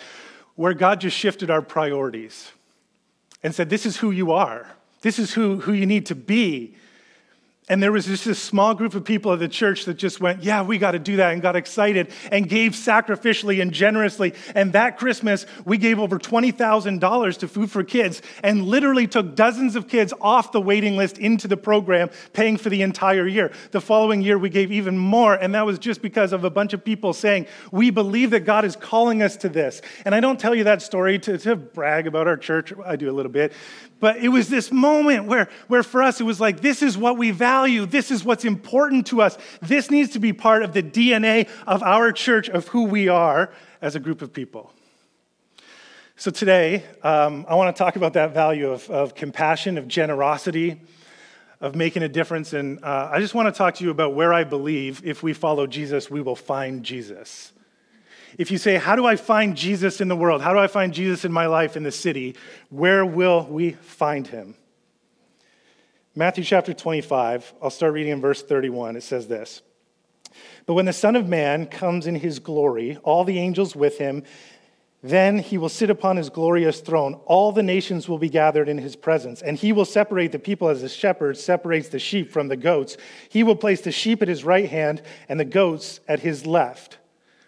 where 0.55 0.73
God 0.73 1.01
just 1.01 1.17
shifted 1.17 1.49
our 1.49 1.61
priorities 1.61 2.51
and 3.41 3.53
said, 3.53 3.69
this 3.69 3.85
is 3.85 3.97
who 3.97 4.11
you 4.11 4.31
are. 4.31 4.67
This 5.01 5.19
is 5.19 5.33
who, 5.33 5.59
who 5.59 5.73
you 5.73 5.85
need 5.85 6.05
to 6.07 6.15
be. 6.15 6.75
And 7.69 7.81
there 7.81 7.93
was 7.93 8.05
just 8.05 8.25
this 8.25 8.41
small 8.41 8.75
group 8.75 8.93
of 8.93 9.05
people 9.05 9.31
at 9.31 9.39
the 9.39 9.47
church 9.47 9.85
that 9.85 9.93
just 9.93 10.19
went, 10.19 10.43
Yeah, 10.43 10.63
we 10.63 10.77
got 10.77 10.91
to 10.91 10.99
do 10.99 11.15
that, 11.17 11.31
and 11.31 11.41
got 11.41 11.55
excited 11.55 12.11
and 12.29 12.49
gave 12.49 12.73
sacrificially 12.73 13.61
and 13.61 13.71
generously. 13.71 14.33
And 14.53 14.73
that 14.73 14.97
Christmas, 14.97 15.45
we 15.63 15.77
gave 15.77 15.97
over 15.97 16.19
$20,000 16.19 17.37
to 17.37 17.47
Food 17.47 17.71
for 17.71 17.83
Kids 17.83 18.21
and 18.43 18.65
literally 18.65 19.07
took 19.07 19.35
dozens 19.35 19.77
of 19.77 19.87
kids 19.87 20.13
off 20.19 20.51
the 20.51 20.59
waiting 20.59 20.97
list 20.97 21.17
into 21.17 21.47
the 21.47 21.55
program, 21.55 22.09
paying 22.33 22.57
for 22.57 22.69
the 22.69 22.81
entire 22.81 23.27
year. 23.27 23.53
The 23.71 23.81
following 23.81 24.21
year, 24.21 24.37
we 24.37 24.49
gave 24.49 24.71
even 24.71 24.97
more. 24.97 25.33
And 25.33 25.55
that 25.55 25.65
was 25.65 25.79
just 25.79 26.01
because 26.01 26.33
of 26.33 26.43
a 26.43 26.49
bunch 26.49 26.73
of 26.73 26.83
people 26.83 27.13
saying, 27.13 27.47
We 27.71 27.91
believe 27.91 28.31
that 28.31 28.41
God 28.41 28.65
is 28.65 28.75
calling 28.75 29.21
us 29.21 29.37
to 29.37 29.47
this. 29.47 29.81
And 30.03 30.13
I 30.13 30.19
don't 30.19 30.39
tell 30.39 30.53
you 30.53 30.65
that 30.65 30.81
story 30.81 31.17
to, 31.19 31.37
to 31.37 31.55
brag 31.55 32.07
about 32.07 32.27
our 32.27 32.37
church, 32.37 32.73
I 32.85 32.97
do 32.97 33.09
a 33.09 33.13
little 33.15 33.31
bit, 33.31 33.53
but 34.03 34.17
it 34.17 34.27
was 34.27 34.49
this 34.49 34.69
moment 34.69 35.27
where, 35.27 35.47
where 35.69 35.81
for 35.81 36.03
us, 36.03 36.19
it 36.19 36.25
was 36.25 36.41
like, 36.41 36.59
This 36.59 36.81
is 36.81 36.97
what 36.97 37.17
we 37.17 37.31
value. 37.31 37.85
This 37.85 38.11
is 38.11 38.25
what's 38.25 38.43
important 38.43 39.07
to 39.07 39.21
us. 39.21 39.37
This 39.61 39.89
needs 39.89 40.11
to 40.11 40.19
be 40.19 40.33
part 40.33 40.61
of 40.61 40.73
the 40.73 40.83
DNA 40.83 41.47
of 41.65 41.81
our 41.81 42.11
church, 42.11 42.49
of 42.49 42.67
who 42.67 42.83
we 42.83 43.07
are 43.07 43.49
as 43.81 43.95
a 43.95 44.01
group 44.01 44.21
of 44.21 44.33
people. 44.33 44.73
So 46.17 46.31
today, 46.31 46.83
um, 47.01 47.45
I 47.47 47.55
want 47.55 47.73
to 47.73 47.79
talk 47.81 47.95
about 47.95 48.11
that 48.11 48.33
value 48.33 48.71
of, 48.71 48.89
of 48.89 49.15
compassion, 49.15 49.77
of 49.77 49.87
generosity, 49.87 50.81
of 51.61 51.73
making 51.73 52.03
a 52.03 52.09
difference. 52.09 52.51
And 52.51 52.83
uh, 52.83 53.09
I 53.09 53.21
just 53.21 53.33
want 53.33 53.55
to 53.55 53.57
talk 53.57 53.75
to 53.75 53.85
you 53.85 53.89
about 53.89 54.15
where 54.15 54.33
I 54.33 54.43
believe 54.43 55.01
if 55.05 55.23
we 55.23 55.31
follow 55.31 55.65
Jesus, 55.65 56.11
we 56.11 56.19
will 56.19 56.35
find 56.35 56.83
Jesus. 56.83 57.52
If 58.37 58.51
you 58.51 58.57
say, 58.57 58.75
How 58.75 58.95
do 58.95 59.05
I 59.05 59.15
find 59.15 59.55
Jesus 59.55 60.01
in 60.01 60.07
the 60.07 60.15
world? 60.15 60.41
How 60.41 60.53
do 60.53 60.59
I 60.59 60.67
find 60.67 60.93
Jesus 60.93 61.25
in 61.25 61.31
my 61.31 61.45
life 61.45 61.77
in 61.77 61.83
the 61.83 61.91
city? 61.91 62.35
Where 62.69 63.05
will 63.05 63.45
we 63.45 63.71
find 63.73 64.27
him? 64.27 64.55
Matthew 66.15 66.43
chapter 66.43 66.73
25, 66.73 67.55
I'll 67.61 67.71
start 67.71 67.93
reading 67.93 68.11
in 68.11 68.21
verse 68.21 68.43
31. 68.43 68.95
It 68.95 69.03
says 69.03 69.27
this 69.27 69.61
But 70.65 70.75
when 70.75 70.85
the 70.85 70.93
Son 70.93 71.15
of 71.15 71.27
Man 71.27 71.65
comes 71.65 72.07
in 72.07 72.15
his 72.15 72.39
glory, 72.39 72.97
all 73.03 73.23
the 73.23 73.39
angels 73.39 73.75
with 73.75 73.97
him, 73.97 74.23
then 75.01 75.39
he 75.39 75.57
will 75.57 75.69
sit 75.69 75.89
upon 75.89 76.15
his 76.15 76.29
glorious 76.29 76.79
throne. 76.79 77.15
All 77.25 77.51
the 77.51 77.61
nations 77.61 78.07
will 78.07 78.17
be 78.17 78.29
gathered 78.29 78.69
in 78.69 78.77
his 78.77 78.95
presence, 78.95 79.41
and 79.41 79.57
he 79.57 79.73
will 79.73 79.85
separate 79.85 80.31
the 80.31 80.39
people 80.39 80.69
as 80.69 80.81
a 80.81 80.87
shepherd 80.87 81.37
separates 81.37 81.89
the 81.89 81.99
sheep 81.99 82.31
from 82.31 82.47
the 82.47 82.55
goats. 82.55 82.95
He 83.27 83.43
will 83.43 83.57
place 83.57 83.81
the 83.81 83.91
sheep 83.91 84.21
at 84.21 84.29
his 84.29 84.45
right 84.45 84.69
hand 84.69 85.01
and 85.27 85.39
the 85.39 85.45
goats 85.45 85.99
at 86.07 86.21
his 86.21 86.45
left. 86.45 86.99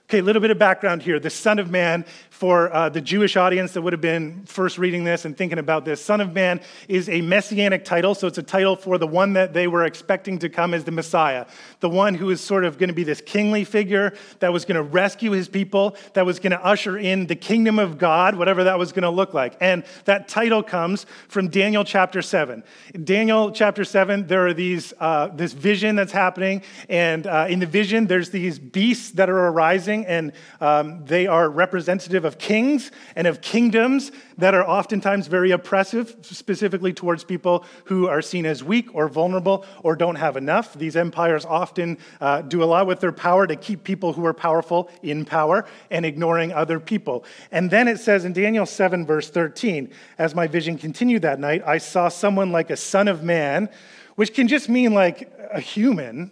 Okay, 0.07 0.19
a 0.19 0.23
little 0.23 0.41
bit 0.41 0.51
of 0.51 0.59
background 0.59 1.01
here. 1.01 1.19
The 1.19 1.31
Son 1.31 1.57
of 1.57 1.71
Man, 1.71 2.05
for 2.35 2.69
uh, 2.73 2.89
the 2.89 2.99
Jewish 2.99 3.37
audience 3.37 3.71
that 3.71 3.81
would 3.81 3.93
have 3.93 4.01
been 4.01 4.43
first 4.43 4.77
reading 4.77 5.05
this 5.05 5.23
and 5.23 5.37
thinking 5.37 5.57
about 5.57 5.85
this, 5.85 6.03
Son 6.03 6.19
of 6.19 6.33
Man 6.33 6.59
is 6.89 7.07
a 7.07 7.21
messianic 7.21 7.85
title. 7.85 8.13
So 8.13 8.27
it's 8.27 8.37
a 8.37 8.43
title 8.43 8.75
for 8.75 8.97
the 8.97 9.07
one 9.07 9.33
that 9.33 9.53
they 9.53 9.67
were 9.67 9.85
expecting 9.85 10.37
to 10.39 10.49
come 10.49 10.73
as 10.73 10.83
the 10.83 10.91
Messiah, 10.91 11.45
the 11.79 11.87
one 11.87 12.13
who 12.13 12.29
is 12.31 12.41
sort 12.41 12.65
of 12.65 12.77
going 12.77 12.89
to 12.89 12.93
be 12.93 13.05
this 13.05 13.21
kingly 13.21 13.63
figure 13.63 14.13
that 14.39 14.51
was 14.51 14.65
going 14.65 14.75
to 14.75 14.83
rescue 14.83 15.31
his 15.31 15.47
people, 15.47 15.95
that 16.11 16.25
was 16.25 16.39
going 16.39 16.51
to 16.51 16.61
usher 16.61 16.97
in 16.97 17.25
the 17.27 17.37
kingdom 17.37 17.79
of 17.79 17.97
God, 17.97 18.35
whatever 18.35 18.65
that 18.65 18.77
was 18.77 18.91
going 18.91 19.03
to 19.03 19.09
look 19.09 19.33
like. 19.33 19.55
And 19.61 19.85
that 20.03 20.27
title 20.27 20.61
comes 20.61 21.05
from 21.29 21.47
Daniel 21.47 21.85
chapter 21.85 22.21
7. 22.21 22.65
In 22.93 23.05
Daniel 23.05 23.49
chapter 23.51 23.85
7, 23.85 24.27
there 24.27 24.45
are 24.45 24.53
these, 24.53 24.93
uh, 24.99 25.27
this 25.27 25.53
vision 25.53 25.95
that's 25.95 26.11
happening. 26.11 26.63
And 26.89 27.27
uh, 27.27 27.47
in 27.49 27.59
the 27.59 27.65
vision, 27.65 28.07
there's 28.07 28.31
these 28.31 28.59
beasts 28.59 29.11
that 29.11 29.29
are 29.29 29.47
arising 29.47 30.05
and 30.05 30.33
um, 30.59 31.05
they 31.05 31.27
are 31.27 31.49
representative 31.49 32.24
of 32.25 32.37
kings 32.37 32.91
and 33.15 33.27
of 33.27 33.41
kingdoms 33.41 34.11
that 34.37 34.53
are 34.53 34.67
oftentimes 34.67 35.27
very 35.27 35.51
oppressive, 35.51 36.15
specifically 36.21 36.91
towards 36.91 37.23
people 37.23 37.63
who 37.85 38.07
are 38.07 38.21
seen 38.21 38.45
as 38.45 38.63
weak 38.63 38.93
or 38.93 39.07
vulnerable 39.07 39.65
or 39.83 39.95
don't 39.95 40.15
have 40.15 40.35
enough. 40.35 40.73
These 40.73 40.95
empires 40.95 41.45
often 41.45 41.97
uh, 42.19 42.41
do 42.41 42.63
a 42.63 42.65
lot 42.65 42.87
with 42.87 42.99
their 42.99 43.11
power 43.11 43.47
to 43.47 43.55
keep 43.55 43.83
people 43.83 44.13
who 44.13 44.25
are 44.25 44.33
powerful 44.33 44.89
in 45.01 45.23
power 45.23 45.65
and 45.89 46.05
ignoring 46.05 46.51
other 46.51 46.79
people. 46.79 47.23
And 47.51 47.71
then 47.71 47.87
it 47.87 47.99
says 47.99 48.25
in 48.25 48.33
Daniel 48.33 48.65
7, 48.65 49.05
verse 49.05 49.29
13, 49.29 49.91
as 50.17 50.35
my 50.35 50.47
vision 50.47 50.77
continued 50.77 51.21
that 51.21 51.39
night, 51.39 51.63
I 51.65 51.77
saw 51.77 52.09
someone 52.09 52.51
like 52.51 52.69
a 52.69 52.77
son 52.77 53.07
of 53.07 53.23
man, 53.23 53.69
which 54.15 54.33
can 54.33 54.47
just 54.47 54.67
mean 54.67 54.93
like 54.93 55.31
a 55.51 55.59
human 55.59 56.31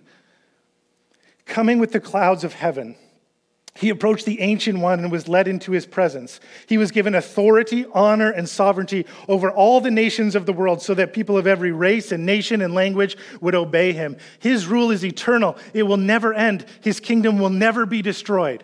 coming 1.46 1.80
with 1.80 1.92
the 1.92 2.00
clouds 2.00 2.44
of 2.44 2.54
heaven. 2.54 2.96
He 3.76 3.90
approached 3.90 4.26
the 4.26 4.40
Ancient 4.40 4.78
One 4.80 5.00
and 5.00 5.12
was 5.12 5.28
led 5.28 5.48
into 5.48 5.72
his 5.72 5.88
presence. 5.88 6.40
He 6.68 6.78
was 6.78 6.92
given 6.92 7.16
authority, 7.16 7.86
honor, 7.92 8.30
and 8.30 8.48
sovereignty 8.48 9.08
over 9.28 9.50
all 9.50 9.82
the 9.82 9.90
nations 9.90 10.36
of 10.36 10.46
the 10.46 10.54
world 10.54 10.82
so 10.82 10.94
that 10.94 11.12
people 11.12 11.38
of 11.38 11.48
every 11.48 11.72
race 11.72 12.12
and 12.12 12.24
nation 12.24 12.62
and 12.62 12.76
language 12.76 13.18
would 13.42 13.56
obey 13.56 13.92
him. 13.92 14.18
His 14.40 14.68
rule 14.68 14.92
is 14.92 15.04
eternal, 15.04 15.58
it 15.74 15.84
will 15.84 15.98
never 15.98 16.34
end, 16.34 16.66
his 16.82 17.00
kingdom 17.00 17.40
will 17.40 17.50
never 17.50 17.88
be 17.88 18.04
destroyed. 18.04 18.64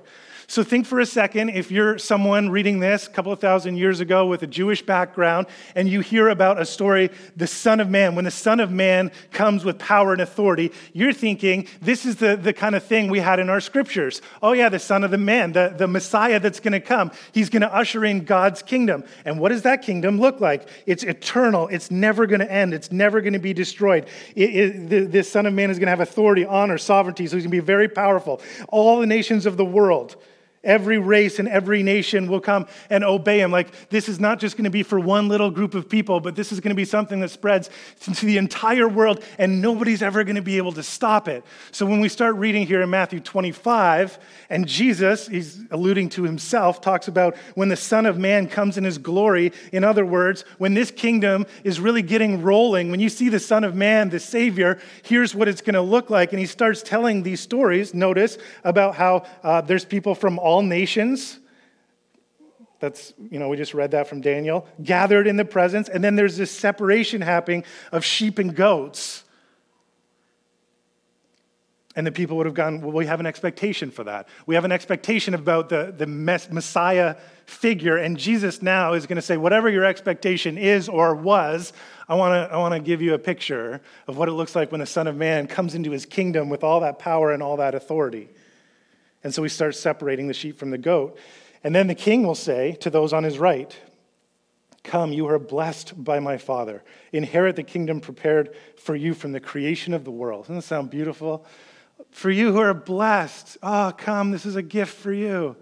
So 0.50 0.64
think 0.64 0.88
for 0.88 1.00
a 1.00 1.06
second 1.06 1.50
if 1.50 1.70
you're 1.70 2.00
someone 2.00 2.50
reading 2.50 2.80
this 2.80 3.06
a 3.06 3.12
couple 3.12 3.32
of 3.32 3.40
thousand 3.40 3.78
years 3.78 4.00
ago 4.00 4.26
with 4.26 4.42
a 4.42 4.48
Jewish 4.48 4.82
background 4.82 5.46
and 5.76 5.88
you 5.88 6.00
hear 6.00 6.28
about 6.28 6.60
a 6.60 6.66
story, 6.66 7.12
the 7.38 7.46
Son 7.46 7.80
of 7.80 7.88
Man, 7.88 8.16
when 8.16 8.26
the 8.26 8.32
Son 8.32 8.60
of 8.60 8.72
Man 8.72 9.12
comes 9.32 9.64
with 9.64 9.78
power 9.78 10.12
and 10.12 10.20
authority, 10.24 10.72
you're 10.92 11.14
thinking 11.14 11.68
this 11.84 12.04
is 12.04 12.16
the, 12.16 12.36
the 12.36 12.52
kind 12.52 12.74
of 12.74 12.84
thing 12.84 13.12
we 13.12 13.20
had 13.20 13.40
in 13.40 13.48
our 13.48 13.62
scriptures. 13.62 14.24
Oh, 14.42 14.54
yeah, 14.54 14.70
the 14.70 14.80
Son 14.80 15.04
of 15.04 15.12
the 15.12 15.20
Man, 15.20 15.52
the, 15.52 15.76
the 15.78 15.88
Messiah 15.88 16.40
that's 16.40 16.60
going 16.60 16.72
to 16.72 16.80
come. 16.80 17.12
He's 17.32 17.52
going 17.52 17.62
to 17.62 17.72
usher 17.72 18.04
in 18.04 18.26
God's 18.26 18.64
kingdom. 18.64 19.04
And 19.26 19.40
what 19.40 19.50
does 19.50 19.62
that 19.62 19.84
kingdom 19.84 20.20
look 20.20 20.42
like? 20.42 20.68
It's 20.88 21.04
eternal, 21.04 21.68
it's 21.68 21.92
never 21.92 22.26
going 22.26 22.40
to 22.40 22.52
end, 22.52 22.74
it's 22.74 22.92
never 22.92 23.22
going 23.22 23.34
to 23.34 23.40
be 23.40 23.54
destroyed. 23.54 24.08
It, 24.36 24.56
it, 24.56 24.90
the, 24.90 25.00
the 25.02 25.24
Son 25.24 25.46
of 25.46 25.54
Man 25.54 25.70
is 25.70 25.78
going 25.78 25.86
to 25.86 25.92
have 25.92 26.00
authority, 26.00 26.44
honor, 26.44 26.80
sovereignty, 26.80 27.28
so 27.28 27.36
he's 27.36 27.44
going 27.44 27.52
to 27.52 27.62
be 27.62 27.64
very 27.64 27.88
powerful. 27.88 28.42
All 28.70 29.00
the 29.00 29.06
nations 29.06 29.46
of 29.46 29.56
the 29.56 29.64
world 29.64 30.16
Every 30.62 30.98
race 30.98 31.40
and 31.40 31.48
every 31.48 31.84
nation 31.84 32.30
will 32.30 32.42
come 32.42 32.68
and 32.90 33.02
obey 33.06 33.40
him. 33.40 33.50
Like, 33.50 33.90
this 33.90 34.10
is 34.10 34.20
not 34.20 34.40
just 34.40 34.58
going 34.58 34.66
to 34.66 34.70
be 34.70 34.84
for 34.84 35.00
one 35.00 35.30
little 35.30 35.50
group 35.50 35.74
of 35.74 35.88
people, 35.88 36.20
but 36.20 36.36
this 36.36 36.52
is 36.52 36.60
going 36.60 36.72
to 36.72 36.76
be 36.76 36.84
something 36.84 37.22
that 37.22 37.30
spreads 37.30 37.70
to 38.02 38.26
the 38.26 38.38
entire 38.38 38.90
world, 38.90 39.24
and 39.38 39.62
nobody's 39.62 40.02
ever 40.02 40.26
going 40.26 40.36
to 40.36 40.42
be 40.42 40.58
able 40.58 40.74
to 40.74 40.84
stop 40.84 41.30
it. 41.30 41.46
So, 41.72 41.86
when 41.86 42.02
we 42.02 42.10
start 42.10 42.36
reading 42.36 42.68
here 42.68 42.82
in 42.82 42.90
Matthew 42.90 43.22
25, 43.22 44.20
and 44.50 44.68
Jesus, 44.68 45.28
he's 45.28 45.64
alluding 45.72 46.10
to 46.10 46.24
himself, 46.24 46.82
talks 46.82 47.08
about 47.08 47.38
when 47.56 47.70
the 47.70 47.78
Son 47.78 48.06
of 48.06 48.18
Man 48.18 48.46
comes 48.46 48.78
in 48.78 48.84
his 48.84 48.98
glory. 48.98 49.54
In 49.72 49.86
other 49.86 50.06
words, 50.06 50.44
when 50.58 50.74
this 50.74 50.92
kingdom 50.92 51.46
is 51.64 51.80
really 51.80 52.02
getting 52.02 52.42
rolling, 52.42 52.92
when 52.92 53.00
you 53.00 53.08
see 53.08 53.30
the 53.30 53.40
Son 53.40 53.64
of 53.64 53.76
Man, 53.76 54.10
the 54.10 54.20
Savior, 54.20 54.78
here's 55.04 55.34
what 55.34 55.48
it's 55.48 55.62
going 55.62 55.76
to 55.76 55.82
look 55.82 56.10
like. 56.10 56.34
And 56.34 56.40
he 56.40 56.46
starts 56.46 56.84
telling 56.84 57.24
these 57.24 57.40
stories, 57.40 57.94
notice, 57.94 58.38
about 58.66 58.96
how 58.96 59.26
uh, 59.42 59.62
there's 59.62 59.86
people 59.86 60.16
from 60.16 60.38
all 60.38 60.49
all 60.50 60.64
nations. 60.64 61.40
That's, 62.80 63.14
you 63.30 63.38
know, 63.38 63.50
we 63.50 63.58
just 63.58 63.76
read 63.76 63.92
that 63.92 64.08
from 64.08 64.22
Daniel, 64.22 64.68
gathered 64.82 65.28
in 65.28 65.38
the 65.38 65.46
presence. 65.46 65.90
And 65.90 66.04
then 66.04 66.16
there's 66.16 66.38
this 66.38 66.50
separation 66.50 67.22
happening 67.22 67.66
of 67.92 68.04
sheep 68.04 68.40
and 68.40 68.56
goats. 68.56 69.26
And 71.96 72.08
the 72.08 72.12
people 72.12 72.38
would 72.38 72.48
have 72.48 72.56
gone, 72.56 72.82
well, 72.82 72.94
we 72.94 73.06
have 73.06 73.20
an 73.20 73.28
expectation 73.28 73.92
for 73.92 74.06
that. 74.06 74.28
We 74.48 74.56
have 74.56 74.66
an 74.66 74.72
expectation 74.72 75.36
about 75.36 75.70
the, 75.70 75.94
the 75.96 76.08
Messiah 76.08 77.18
figure. 77.46 77.98
And 77.98 78.18
Jesus 78.18 78.62
now 78.62 78.94
is 78.94 79.06
going 79.06 79.18
to 79.18 79.22
say, 79.22 79.38
whatever 79.38 79.70
your 79.70 79.86
expectation 79.86 80.58
is 80.58 80.90
or 80.90 81.14
was, 81.14 81.74
I 82.08 82.16
want 82.16 82.34
to 82.34 82.56
I 82.56 82.58
wanna 82.58 82.80
give 82.80 83.04
you 83.04 83.14
a 83.14 83.20
picture 83.20 83.82
of 84.08 84.18
what 84.18 84.30
it 84.30 84.32
looks 84.32 84.56
like 84.56 84.72
when 84.72 84.80
the 84.80 84.88
Son 84.88 85.06
of 85.06 85.16
Man 85.16 85.46
comes 85.46 85.76
into 85.76 85.92
his 85.92 86.06
kingdom 86.08 86.50
with 86.50 86.64
all 86.64 86.80
that 86.80 86.98
power 86.98 87.34
and 87.34 87.44
all 87.44 87.58
that 87.58 87.76
authority. 87.76 88.30
And 89.24 89.34
so 89.34 89.44
he 89.44 89.50
starts 89.50 89.80
separating 89.80 90.28
the 90.28 90.34
sheep 90.34 90.58
from 90.58 90.72
the 90.72 90.78
goat. 90.78 91.18
And 91.64 91.76
then 91.76 91.88
the 91.88 91.96
king 91.96 92.26
will 92.26 92.36
say 92.36 92.74
to 92.80 92.90
those 92.90 93.14
on 93.14 93.24
his 93.24 93.38
right, 93.38 93.76
Come, 94.84 95.12
you 95.12 95.28
are 95.28 95.40
blessed 95.40 96.02
by 96.04 96.20
my 96.20 96.38
Father. 96.38 96.84
Inherit 97.12 97.56
the 97.56 97.64
kingdom 97.64 98.00
prepared 98.00 98.56
for 98.78 98.96
you 98.96 99.14
from 99.14 99.34
the 99.34 99.40
creation 99.40 99.94
of 99.94 100.06
the 100.06 100.12
world. 100.12 100.44
Doesn't 100.44 100.56
that 100.56 100.62
sound 100.62 100.90
beautiful? 100.90 101.46
For 102.12 102.32
you 102.32 102.54
who 102.54 102.60
are 102.60 102.74
blessed, 102.74 103.58
oh, 103.62 103.94
come, 103.96 104.32
this 104.32 104.46
is 104.46 104.56
a 104.56 104.62
gift 104.62 104.96
for 104.96 105.12
you. 105.12 105.58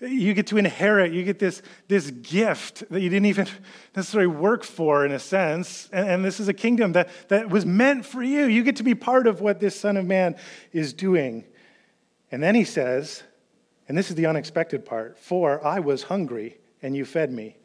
You 0.00 0.34
get 0.34 0.46
to 0.48 0.56
inherit, 0.56 1.12
you 1.12 1.22
get 1.24 1.38
this, 1.38 1.62
this 1.86 2.10
gift 2.10 2.88
that 2.90 3.00
you 3.00 3.10
didn't 3.10 3.26
even 3.26 3.46
necessarily 3.94 4.28
work 4.28 4.64
for, 4.64 5.04
in 5.04 5.12
a 5.12 5.18
sense. 5.18 5.88
And, 5.92 6.08
and 6.08 6.24
this 6.24 6.40
is 6.40 6.48
a 6.48 6.54
kingdom 6.54 6.92
that, 6.92 7.10
that 7.28 7.50
was 7.50 7.66
meant 7.66 8.06
for 8.06 8.22
you. 8.22 8.46
You 8.46 8.64
get 8.64 8.76
to 8.76 8.82
be 8.82 8.94
part 8.94 9.26
of 9.26 9.40
what 9.40 9.60
this 9.60 9.78
Son 9.78 9.96
of 9.96 10.06
Man 10.06 10.36
is 10.72 10.92
doing. 10.92 11.44
And 12.30 12.42
then 12.42 12.54
he 12.54 12.64
says, 12.64 13.22
and 13.88 13.98
this 13.98 14.08
is 14.08 14.14
the 14.14 14.26
unexpected 14.26 14.84
part 14.84 15.18
For 15.18 15.64
I 15.66 15.80
was 15.80 16.04
hungry, 16.04 16.58
and 16.82 16.96
you 16.96 17.04
fed 17.04 17.32
me. 17.32 17.56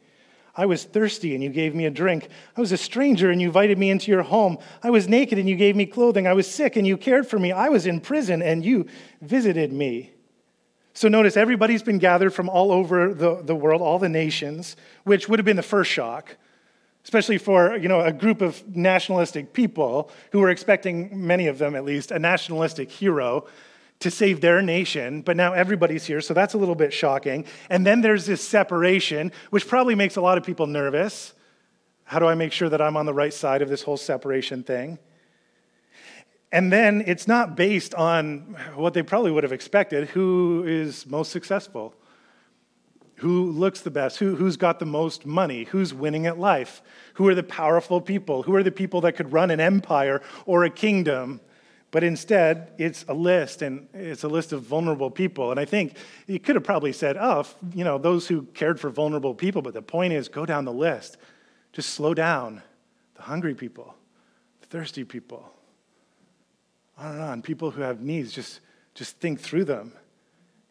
I 0.56 0.66
was 0.66 0.84
thirsty, 0.84 1.34
and 1.34 1.44
you 1.44 1.50
gave 1.50 1.74
me 1.74 1.84
a 1.86 1.90
drink. 1.90 2.28
I 2.56 2.60
was 2.60 2.72
a 2.72 2.76
stranger, 2.76 3.30
and 3.30 3.40
you 3.40 3.48
invited 3.48 3.78
me 3.78 3.90
into 3.90 4.10
your 4.10 4.22
home. 4.22 4.58
I 4.82 4.90
was 4.90 5.06
naked, 5.06 5.38
and 5.38 5.48
you 5.48 5.54
gave 5.54 5.76
me 5.76 5.86
clothing. 5.86 6.26
I 6.26 6.32
was 6.32 6.50
sick, 6.50 6.76
and 6.76 6.86
you 6.86 6.96
cared 6.96 7.26
for 7.28 7.38
me. 7.38 7.52
I 7.52 7.68
was 7.68 7.86
in 7.86 8.00
prison, 8.00 8.42
and 8.42 8.64
you 8.64 8.86
visited 9.20 9.72
me. 9.72 10.12
So 10.94 11.08
notice 11.08 11.36
everybody's 11.36 11.82
been 11.82 11.98
gathered 11.98 12.32
from 12.32 12.48
all 12.48 12.72
over 12.72 13.12
the, 13.12 13.42
the 13.42 13.54
world, 13.54 13.82
all 13.82 13.98
the 13.98 14.08
nations, 14.08 14.76
which 15.04 15.28
would 15.28 15.38
have 15.38 15.44
been 15.44 15.56
the 15.56 15.62
first 15.62 15.90
shock, 15.90 16.38
especially 17.04 17.36
for 17.36 17.76
you 17.76 17.86
know, 17.86 18.00
a 18.00 18.12
group 18.12 18.40
of 18.40 18.66
nationalistic 18.74 19.52
people 19.52 20.10
who 20.32 20.40
were 20.40 20.48
expecting, 20.48 21.26
many 21.26 21.48
of 21.48 21.58
them 21.58 21.76
at 21.76 21.84
least, 21.84 22.10
a 22.10 22.18
nationalistic 22.18 22.90
hero 22.90 23.46
to 24.00 24.10
save 24.10 24.40
their 24.40 24.60
nation, 24.60 25.22
but 25.22 25.36
now 25.36 25.52
everybody's 25.52 26.04
here, 26.04 26.20
so 26.20 26.34
that's 26.34 26.54
a 26.54 26.58
little 26.58 26.74
bit 26.74 26.92
shocking. 26.92 27.44
And 27.70 27.86
then 27.86 28.02
there's 28.02 28.26
this 28.26 28.46
separation, 28.46 29.32
which 29.50 29.66
probably 29.66 29.94
makes 29.94 30.16
a 30.16 30.20
lot 30.20 30.36
of 30.36 30.44
people 30.44 30.66
nervous. 30.66 31.32
How 32.04 32.18
do 32.18 32.26
I 32.26 32.34
make 32.34 32.52
sure 32.52 32.68
that 32.68 32.80
I'm 32.80 32.96
on 32.96 33.06
the 33.06 33.14
right 33.14 33.32
side 33.32 33.62
of 33.62 33.68
this 33.68 33.82
whole 33.82 33.96
separation 33.96 34.62
thing? 34.62 34.98
And 36.52 36.72
then 36.72 37.02
it's 37.06 37.26
not 37.26 37.56
based 37.56 37.94
on 37.94 38.56
what 38.74 38.94
they 38.94 39.02
probably 39.02 39.30
would 39.30 39.42
have 39.42 39.52
expected 39.52 40.08
who 40.08 40.64
is 40.66 41.06
most 41.06 41.32
successful, 41.32 41.94
who 43.16 43.50
looks 43.50 43.80
the 43.80 43.90
best, 43.90 44.18
who, 44.18 44.36
who's 44.36 44.56
got 44.56 44.78
the 44.78 44.86
most 44.86 45.26
money, 45.26 45.64
who's 45.64 45.92
winning 45.92 46.26
at 46.26 46.38
life, 46.38 46.82
who 47.14 47.26
are 47.28 47.34
the 47.34 47.42
powerful 47.42 48.00
people, 48.00 48.42
who 48.42 48.54
are 48.54 48.62
the 48.62 48.70
people 48.70 49.00
that 49.00 49.16
could 49.16 49.32
run 49.32 49.50
an 49.50 49.58
empire 49.58 50.22
or 50.44 50.64
a 50.64 50.70
kingdom. 50.70 51.40
But 51.96 52.04
instead, 52.04 52.72
it's 52.76 53.06
a 53.08 53.14
list, 53.14 53.62
and 53.62 53.88
it's 53.94 54.22
a 54.22 54.28
list 54.28 54.52
of 54.52 54.60
vulnerable 54.60 55.10
people. 55.10 55.50
And 55.50 55.58
I 55.58 55.64
think 55.64 55.96
you 56.26 56.38
could 56.38 56.54
have 56.54 56.62
probably 56.62 56.92
said, 56.92 57.16
oh, 57.16 57.46
you 57.74 57.84
know, 57.84 57.96
those 57.96 58.28
who 58.28 58.42
cared 58.52 58.78
for 58.78 58.90
vulnerable 58.90 59.34
people. 59.34 59.62
But 59.62 59.72
the 59.72 59.80
point 59.80 60.12
is, 60.12 60.28
go 60.28 60.44
down 60.44 60.66
the 60.66 60.74
list. 60.74 61.16
Just 61.72 61.94
slow 61.94 62.12
down. 62.12 62.60
The 63.14 63.22
hungry 63.22 63.54
people, 63.54 63.94
the 64.60 64.66
thirsty 64.66 65.04
people, 65.04 65.50
on 66.98 67.14
and 67.14 67.22
on. 67.22 67.40
People 67.40 67.70
who 67.70 67.80
have 67.80 68.02
needs, 68.02 68.30
just, 68.30 68.60
just 68.92 69.18
think 69.18 69.40
through 69.40 69.64
them. 69.64 69.94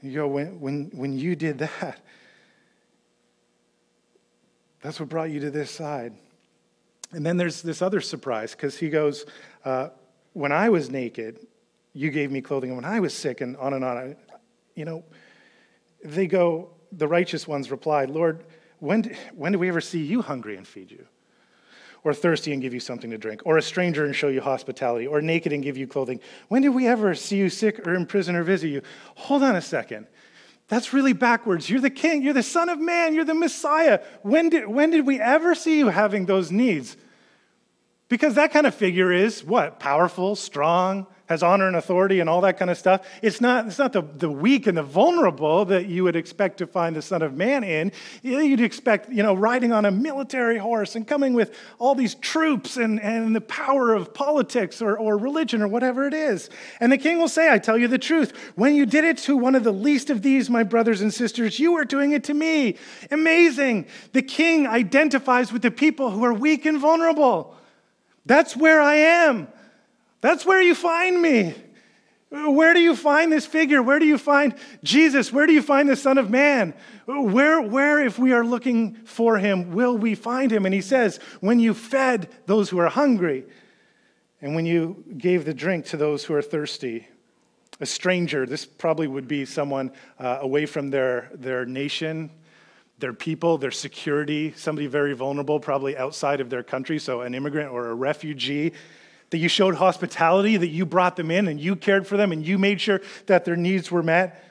And 0.02 0.12
you 0.12 0.20
go, 0.20 0.28
when, 0.28 0.60
when, 0.60 0.92
when 0.94 1.18
you 1.18 1.36
did 1.36 1.58
that, 1.58 2.02
that's 4.80 5.00
what 5.00 5.10
brought 5.10 5.32
you 5.32 5.40
to 5.40 5.50
this 5.50 5.72
side. 5.72 6.14
And 7.14 7.26
then 7.26 7.38
there's 7.38 7.64
this 7.64 7.82
other 7.82 8.00
surprise 8.00 8.52
because 8.52 8.78
he 8.78 8.90
goes, 8.92 9.26
uh, 9.64 9.88
when 10.36 10.52
I 10.52 10.68
was 10.68 10.90
naked, 10.90 11.48
you 11.94 12.12
gave 12.12 12.30
me 12.30 12.42
clothing. 12.42 12.70
And 12.70 12.78
when 12.78 12.86
I 12.86 13.00
was 13.00 13.14
sick, 13.14 13.40
and 13.40 13.56
on 13.56 13.74
and 13.74 13.86
on. 13.86 14.18
You 14.76 14.84
know, 14.84 15.04
they 16.04 16.28
go, 16.28 16.72
the 16.92 17.08
righteous 17.08 17.48
ones 17.48 17.72
replied, 17.72 18.10
Lord, 18.10 18.44
when, 18.80 19.16
when 19.34 19.54
did 19.54 19.60
we 19.60 19.70
ever 19.70 19.80
see 19.80 20.04
you 20.04 20.22
hungry 20.22 20.58
and 20.58 20.68
feed 20.68 20.92
you? 20.92 21.08
Or 22.04 22.14
thirsty 22.14 22.52
and 22.52 22.62
give 22.62 22.74
you 22.74 22.82
something 22.82 23.10
to 23.12 23.18
drink? 23.18 23.44
Or 23.46 23.58
a 23.58 23.62
stranger 23.62 24.04
and 24.04 24.14
show 24.14 24.28
you 24.28 24.42
hospitality? 24.42 25.08
Or 25.08 25.22
naked 25.22 25.54
and 25.54 25.64
give 25.64 25.78
you 25.78 25.88
clothing? 25.88 26.20
When 26.50 26.62
did 26.62 26.70
we 26.70 26.86
ever 26.86 27.16
see 27.16 27.38
you 27.38 27.50
sick 27.50 27.88
or 27.88 27.96
in 27.96 28.06
prison 28.06 28.36
or 28.36 28.44
visit 28.44 28.68
you? 28.68 28.82
Hold 29.16 29.42
on 29.42 29.56
a 29.56 29.62
second. 29.62 30.06
That's 30.68 30.92
really 30.92 31.14
backwards. 31.14 31.70
You're 31.70 31.80
the 31.80 31.90
king. 31.90 32.22
You're 32.24 32.34
the 32.34 32.44
son 32.44 32.68
of 32.68 32.78
man. 32.78 33.16
You're 33.16 33.24
the 33.24 33.34
Messiah. 33.34 34.02
When 34.22 34.50
did, 34.50 34.68
when 34.68 34.92
did 34.92 35.08
we 35.08 35.18
ever 35.18 35.56
see 35.56 35.78
you 35.78 35.88
having 35.88 36.26
those 36.26 36.52
needs? 36.52 36.98
Because 38.16 38.36
that 38.36 38.54
kind 38.54 38.66
of 38.66 38.74
figure 38.74 39.12
is 39.12 39.44
what? 39.44 39.78
Powerful, 39.78 40.38
strong, 40.38 41.06
has 41.26 41.44
honor 41.44 41.68
and 41.68 41.76
authority 41.76 42.22
and 42.22 42.30
all 42.30 42.40
that 42.40 42.58
kind 42.58 42.72
of 42.72 42.78
stuff. 42.78 43.06
It's 43.22 43.42
not, 43.42 43.68
it's 43.68 43.78
not 43.78 43.92
the, 43.92 44.04
the 44.04 44.32
weak 44.32 44.68
and 44.68 44.78
the 44.78 44.84
vulnerable 44.84 45.66
that 45.66 45.88
you 45.88 46.06
would 46.06 46.16
expect 46.16 46.60
to 46.60 46.68
find 46.68 46.96
the 46.96 47.02
Son 47.02 47.22
of 47.22 47.34
Man 47.34 47.66
in. 47.66 47.92
You'd 48.24 48.62
expect, 48.62 49.10
you 49.12 49.22
know, 49.22 49.34
riding 49.34 49.74
on 49.74 49.84
a 49.84 49.92
military 49.92 50.58
horse 50.58 50.96
and 50.96 51.06
coming 51.06 51.34
with 51.34 51.54
all 51.78 51.94
these 51.94 52.16
troops 52.16 52.78
and, 52.78 53.02
and 53.02 53.36
the 53.36 53.42
power 53.42 53.94
of 53.94 54.14
politics 54.14 54.82
or, 54.82 54.98
or 54.98 55.18
religion 55.18 55.62
or 55.62 55.68
whatever 55.68 56.08
it 56.08 56.14
is. 56.14 56.50
And 56.80 56.94
the 56.94 56.98
king 56.98 57.18
will 57.18 57.28
say, 57.28 57.52
I 57.52 57.60
tell 57.60 57.78
you 57.78 57.90
the 57.90 57.98
truth. 57.98 58.32
When 58.56 58.76
you 58.76 58.86
did 58.86 59.04
it 59.04 59.18
to 59.18 59.36
one 59.36 59.56
of 59.56 59.66
the 59.66 59.74
least 59.74 60.10
of 60.10 60.22
these, 60.22 60.50
my 60.50 60.64
brothers 60.64 61.02
and 61.02 61.14
sisters, 61.14 61.60
you 61.60 61.76
are 61.76 61.84
doing 61.84 62.14
it 62.14 62.24
to 62.24 62.34
me. 62.34 62.78
Amazing. 63.12 63.88
The 64.14 64.22
king 64.22 64.68
identifies 64.68 65.52
with 65.52 65.64
the 65.64 65.72
people 65.72 66.12
who 66.12 66.24
are 66.24 66.34
weak 66.34 66.66
and 66.66 66.80
vulnerable. 66.80 67.58
That's 68.26 68.56
where 68.56 68.82
I 68.82 68.96
am. 68.96 69.48
That's 70.22 70.46
where 70.46 70.62
you 70.62 70.76
find 70.76 71.22
me. 71.22 71.54
Where 72.30 72.74
do 72.74 72.80
you 72.80 72.96
find 72.96 73.32
this 73.32 73.46
figure? 73.46 73.82
Where 73.82 74.00
do 74.00 74.06
you 74.06 74.18
find 74.18 74.56
Jesus? 74.84 75.32
Where 75.32 75.46
do 75.46 75.54
you 75.54 75.62
find 75.62 75.88
the 75.88 75.96
Son 75.96 76.18
of 76.18 76.30
Man? 76.30 76.74
Where, 77.06 77.62
where, 77.62 78.04
if 78.04 78.18
we 78.18 78.34
are 78.34 78.44
looking 78.44 78.96
for 79.06 79.38
him, 79.38 79.72
will 79.72 79.98
we 79.98 80.16
find 80.16 80.52
him? 80.52 80.66
And 80.66 80.74
he 80.74 80.82
says, 80.82 81.20
when 81.40 81.60
you 81.60 81.74
fed 81.74 82.28
those 82.48 82.70
who 82.70 82.80
are 82.80 82.90
hungry, 82.90 83.46
and 84.42 84.56
when 84.56 84.66
you 84.66 85.04
gave 85.18 85.46
the 85.46 85.54
drink 85.54 85.86
to 85.88 85.98
those 85.98 86.26
who 86.26 86.34
are 86.34 86.42
thirsty. 86.42 87.08
a 87.80 87.86
stranger. 87.86 88.46
This 88.46 88.66
probably 88.66 89.08
would 89.08 89.28
be 89.28 89.46
someone 89.46 89.92
uh, 90.20 90.40
away 90.42 90.66
from 90.66 90.90
their, 90.90 91.30
their 91.34 91.66
nation, 91.66 92.32
their 93.00 93.14
people, 93.14 93.58
their 93.58 93.72
security, 93.72 94.54
somebody 94.56 94.88
very 94.88 95.14
vulnerable, 95.14 95.60
probably 95.60 95.98
outside 95.98 96.40
of 96.40 96.50
their 96.50 96.64
country, 96.64 96.98
so 96.98 97.22
an 97.22 97.36
immigrant 97.36 97.72
or 97.72 97.90
a 97.90 97.94
refugee. 97.94 98.74
That 99.32 99.40
you 99.40 99.50
showed 99.50 99.76
hospitality, 99.76 100.56
that 100.56 100.68
you 100.68 100.86
brought 100.86 101.16
them 101.16 101.32
in 101.32 101.48
and 101.48 101.60
you 101.60 101.76
cared 101.76 102.08
for 102.08 102.16
them 102.16 102.32
and 102.32 102.46
you 102.46 102.58
made 102.58 102.80
sure 102.80 103.02
that 103.26 103.44
their 103.44 103.56
needs 103.56 103.92
were 103.92 104.04
met. 104.04 104.42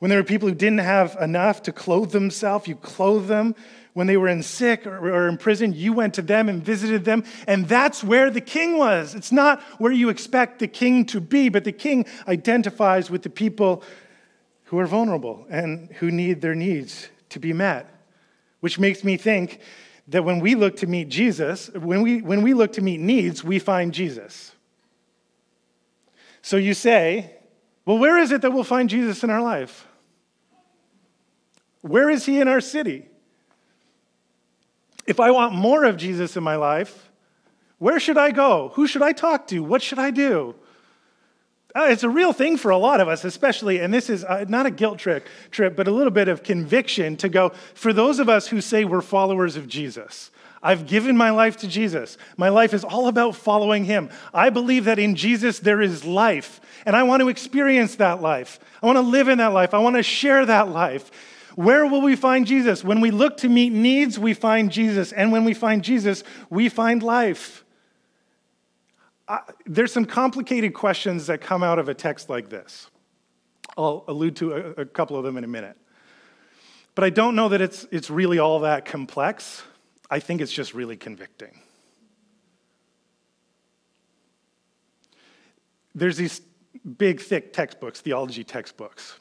When 0.00 0.10
there 0.10 0.18
were 0.18 0.24
people 0.24 0.48
who 0.48 0.54
didn't 0.54 0.80
have 0.80 1.16
enough 1.20 1.62
to 1.62 1.72
clothe 1.72 2.10
themselves, 2.10 2.68
you 2.68 2.74
clothed 2.74 3.28
them. 3.28 3.54
When 3.94 4.08
they 4.08 4.16
were 4.16 4.26
in 4.26 4.42
sick 4.42 4.88
or, 4.88 4.98
or 4.98 5.28
in 5.28 5.38
prison, 5.38 5.72
you 5.72 5.92
went 5.92 6.14
to 6.14 6.22
them 6.22 6.48
and 6.48 6.62
visited 6.62 7.04
them. 7.04 7.24
And 7.46 7.68
that's 7.68 8.02
where 8.02 8.28
the 8.28 8.40
king 8.40 8.76
was. 8.76 9.14
It's 9.14 9.30
not 9.30 9.62
where 9.78 9.92
you 9.92 10.08
expect 10.08 10.58
the 10.58 10.66
king 10.66 11.06
to 11.06 11.20
be, 11.20 11.48
but 11.48 11.62
the 11.62 11.72
king 11.72 12.04
identifies 12.26 13.08
with 13.08 13.22
the 13.22 13.30
people 13.30 13.84
who 14.64 14.80
are 14.80 14.86
vulnerable 14.86 15.46
and 15.48 15.90
who 15.92 16.10
need 16.10 16.40
their 16.40 16.56
needs 16.56 17.08
to 17.30 17.38
be 17.38 17.52
met. 17.52 17.93
Which 18.64 18.78
makes 18.78 19.04
me 19.04 19.18
think 19.18 19.60
that 20.08 20.24
when 20.24 20.40
we 20.40 20.54
look 20.54 20.76
to 20.76 20.86
meet 20.86 21.10
Jesus, 21.10 21.68
when 21.74 22.00
we, 22.00 22.22
when 22.22 22.40
we 22.40 22.54
look 22.54 22.72
to 22.72 22.80
meet 22.80 22.98
needs, 22.98 23.44
we 23.44 23.58
find 23.58 23.92
Jesus. 23.92 24.52
So 26.40 26.56
you 26.56 26.72
say, 26.72 27.36
well, 27.84 27.98
where 27.98 28.16
is 28.16 28.32
it 28.32 28.40
that 28.40 28.52
we'll 28.52 28.64
find 28.64 28.88
Jesus 28.88 29.22
in 29.22 29.28
our 29.28 29.42
life? 29.42 29.86
Where 31.82 32.08
is 32.08 32.24
he 32.24 32.40
in 32.40 32.48
our 32.48 32.62
city? 32.62 33.06
If 35.06 35.20
I 35.20 35.30
want 35.30 35.52
more 35.54 35.84
of 35.84 35.98
Jesus 35.98 36.34
in 36.34 36.42
my 36.42 36.56
life, 36.56 37.10
where 37.76 38.00
should 38.00 38.16
I 38.16 38.30
go? 38.30 38.70
Who 38.76 38.86
should 38.86 39.02
I 39.02 39.12
talk 39.12 39.46
to? 39.48 39.62
What 39.62 39.82
should 39.82 39.98
I 39.98 40.10
do? 40.10 40.54
Uh, 41.74 41.88
it's 41.90 42.04
a 42.04 42.08
real 42.08 42.32
thing 42.32 42.56
for 42.56 42.70
a 42.70 42.76
lot 42.76 43.00
of 43.00 43.08
us, 43.08 43.24
especially, 43.24 43.80
and 43.80 43.92
this 43.92 44.08
is 44.08 44.22
uh, 44.22 44.44
not 44.48 44.64
a 44.64 44.70
guilt 44.70 44.96
trip, 44.96 45.26
trip, 45.50 45.74
but 45.74 45.88
a 45.88 45.90
little 45.90 46.12
bit 46.12 46.28
of 46.28 46.44
conviction 46.44 47.16
to 47.16 47.28
go 47.28 47.48
for 47.74 47.92
those 47.92 48.20
of 48.20 48.28
us 48.28 48.46
who 48.46 48.60
say 48.60 48.84
we're 48.84 49.00
followers 49.00 49.56
of 49.56 49.66
Jesus. 49.66 50.30
I've 50.62 50.86
given 50.86 51.16
my 51.16 51.30
life 51.30 51.56
to 51.58 51.68
Jesus. 51.68 52.16
My 52.36 52.48
life 52.48 52.74
is 52.74 52.84
all 52.84 53.08
about 53.08 53.34
following 53.34 53.84
him. 53.84 54.08
I 54.32 54.50
believe 54.50 54.84
that 54.84 55.00
in 55.00 55.16
Jesus 55.16 55.58
there 55.58 55.82
is 55.82 56.04
life, 56.04 56.60
and 56.86 56.94
I 56.94 57.02
want 57.02 57.22
to 57.22 57.28
experience 57.28 57.96
that 57.96 58.22
life. 58.22 58.60
I 58.80 58.86
want 58.86 58.96
to 58.96 59.02
live 59.02 59.26
in 59.26 59.38
that 59.38 59.52
life. 59.52 59.74
I 59.74 59.78
want 59.78 59.96
to 59.96 60.02
share 60.04 60.46
that 60.46 60.68
life. 60.68 61.10
Where 61.56 61.86
will 61.86 62.02
we 62.02 62.14
find 62.14 62.46
Jesus? 62.46 62.84
When 62.84 63.00
we 63.00 63.10
look 63.10 63.36
to 63.38 63.48
meet 63.48 63.72
needs, 63.72 64.16
we 64.16 64.32
find 64.32 64.70
Jesus. 64.70 65.10
And 65.10 65.32
when 65.32 65.44
we 65.44 65.54
find 65.54 65.82
Jesus, 65.82 66.22
we 66.50 66.68
find 66.68 67.02
life. 67.02 67.63
Uh, 69.26 69.38
there's 69.66 69.92
some 69.92 70.04
complicated 70.04 70.74
questions 70.74 71.26
that 71.26 71.40
come 71.40 71.62
out 71.62 71.78
of 71.78 71.88
a 71.88 71.94
text 71.94 72.28
like 72.28 72.50
this. 72.50 72.90
I'll 73.76 74.04
allude 74.08 74.36
to 74.36 74.52
a, 74.52 74.82
a 74.82 74.84
couple 74.84 75.16
of 75.16 75.24
them 75.24 75.36
in 75.36 75.44
a 75.44 75.48
minute. 75.48 75.76
But 76.94 77.04
I 77.04 77.10
don't 77.10 77.34
know 77.34 77.48
that 77.48 77.60
it's, 77.60 77.86
it's 77.90 78.10
really 78.10 78.38
all 78.38 78.60
that 78.60 78.84
complex. 78.84 79.62
I 80.10 80.20
think 80.20 80.40
it's 80.40 80.52
just 80.52 80.74
really 80.74 80.96
convicting. 80.96 81.60
There's 85.94 86.16
these 86.16 86.40
big, 86.98 87.20
thick 87.20 87.52
textbooks, 87.52 88.00
theology 88.00 88.44
textbooks 88.44 89.18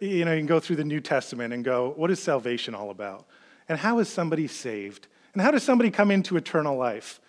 you 0.00 0.24
know, 0.24 0.32
you 0.32 0.38
can 0.38 0.46
go 0.46 0.60
through 0.60 0.76
the 0.76 0.84
New 0.84 1.00
Testament 1.00 1.54
and 1.54 1.64
go, 1.64 1.92
what 1.96 2.10
is 2.10 2.22
salvation 2.22 2.74
all 2.74 2.90
about? 2.90 3.26
And 3.68 3.78
how 3.78 3.98
is 3.98 4.08
somebody 4.08 4.46
saved? 4.46 5.06
And 5.32 5.42
how 5.42 5.50
does 5.50 5.62
somebody 5.62 5.90
come 5.90 6.10
into 6.10 6.36
eternal 6.36 6.76
life? 6.76 7.20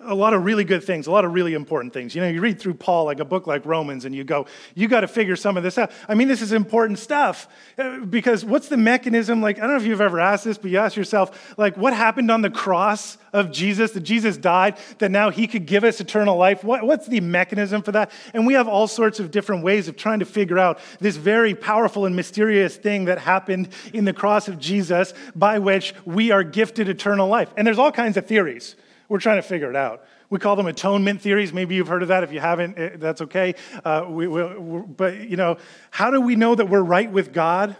A 0.00 0.14
lot 0.14 0.32
of 0.32 0.44
really 0.44 0.62
good 0.62 0.84
things, 0.84 1.08
a 1.08 1.10
lot 1.10 1.24
of 1.24 1.34
really 1.34 1.54
important 1.54 1.92
things. 1.92 2.14
You 2.14 2.20
know, 2.20 2.28
you 2.28 2.40
read 2.40 2.60
through 2.60 2.74
Paul, 2.74 3.04
like 3.04 3.18
a 3.18 3.24
book 3.24 3.48
like 3.48 3.66
Romans, 3.66 4.04
and 4.04 4.14
you 4.14 4.22
go, 4.22 4.46
you 4.76 4.86
got 4.86 5.00
to 5.00 5.08
figure 5.08 5.34
some 5.34 5.56
of 5.56 5.64
this 5.64 5.76
out. 5.76 5.90
I 6.08 6.14
mean, 6.14 6.28
this 6.28 6.40
is 6.40 6.52
important 6.52 7.00
stuff 7.00 7.48
uh, 7.78 7.98
because 8.00 8.44
what's 8.44 8.68
the 8.68 8.76
mechanism? 8.76 9.42
Like, 9.42 9.58
I 9.58 9.62
don't 9.62 9.70
know 9.70 9.76
if 9.76 9.84
you've 9.84 10.00
ever 10.00 10.20
asked 10.20 10.44
this, 10.44 10.56
but 10.56 10.70
you 10.70 10.78
ask 10.78 10.96
yourself, 10.96 11.58
like, 11.58 11.76
what 11.76 11.92
happened 11.92 12.30
on 12.30 12.42
the 12.42 12.50
cross 12.50 13.18
of 13.32 13.50
Jesus, 13.50 13.90
that 13.90 14.02
Jesus 14.02 14.36
died, 14.36 14.78
that 14.98 15.10
now 15.10 15.30
he 15.30 15.48
could 15.48 15.66
give 15.66 15.82
us 15.82 16.00
eternal 16.00 16.36
life? 16.36 16.62
What, 16.62 16.84
what's 16.84 17.08
the 17.08 17.20
mechanism 17.20 17.82
for 17.82 17.90
that? 17.90 18.12
And 18.32 18.46
we 18.46 18.54
have 18.54 18.68
all 18.68 18.86
sorts 18.86 19.18
of 19.18 19.32
different 19.32 19.64
ways 19.64 19.88
of 19.88 19.96
trying 19.96 20.20
to 20.20 20.26
figure 20.26 20.58
out 20.58 20.78
this 21.00 21.16
very 21.16 21.56
powerful 21.56 22.06
and 22.06 22.14
mysterious 22.14 22.76
thing 22.76 23.06
that 23.06 23.18
happened 23.18 23.70
in 23.92 24.04
the 24.04 24.12
cross 24.12 24.46
of 24.46 24.60
Jesus 24.60 25.12
by 25.34 25.58
which 25.58 25.92
we 26.04 26.30
are 26.30 26.44
gifted 26.44 26.88
eternal 26.88 27.26
life. 27.26 27.52
And 27.56 27.66
there's 27.66 27.80
all 27.80 27.90
kinds 27.90 28.16
of 28.16 28.24
theories. 28.26 28.76
We're 29.08 29.20
trying 29.20 29.36
to 29.36 29.42
figure 29.42 29.70
it 29.70 29.76
out. 29.76 30.04
We 30.30 30.38
call 30.38 30.56
them 30.56 30.66
atonement 30.66 31.22
theories. 31.22 31.52
Maybe 31.52 31.74
you've 31.74 31.88
heard 31.88 32.02
of 32.02 32.08
that. 32.08 32.22
If 32.22 32.32
you 32.32 32.40
haven't, 32.40 32.78
eh, 32.78 32.90
that's 32.96 33.22
okay. 33.22 33.54
Uh, 33.84 34.04
we, 34.08 34.28
we, 34.28 34.42
but, 34.82 35.16
you 35.28 35.36
know, 35.36 35.56
how 35.90 36.10
do 36.10 36.20
we 36.20 36.36
know 36.36 36.54
that 36.54 36.68
we're 36.68 36.82
right 36.82 37.10
with 37.10 37.32
God? 37.32 37.76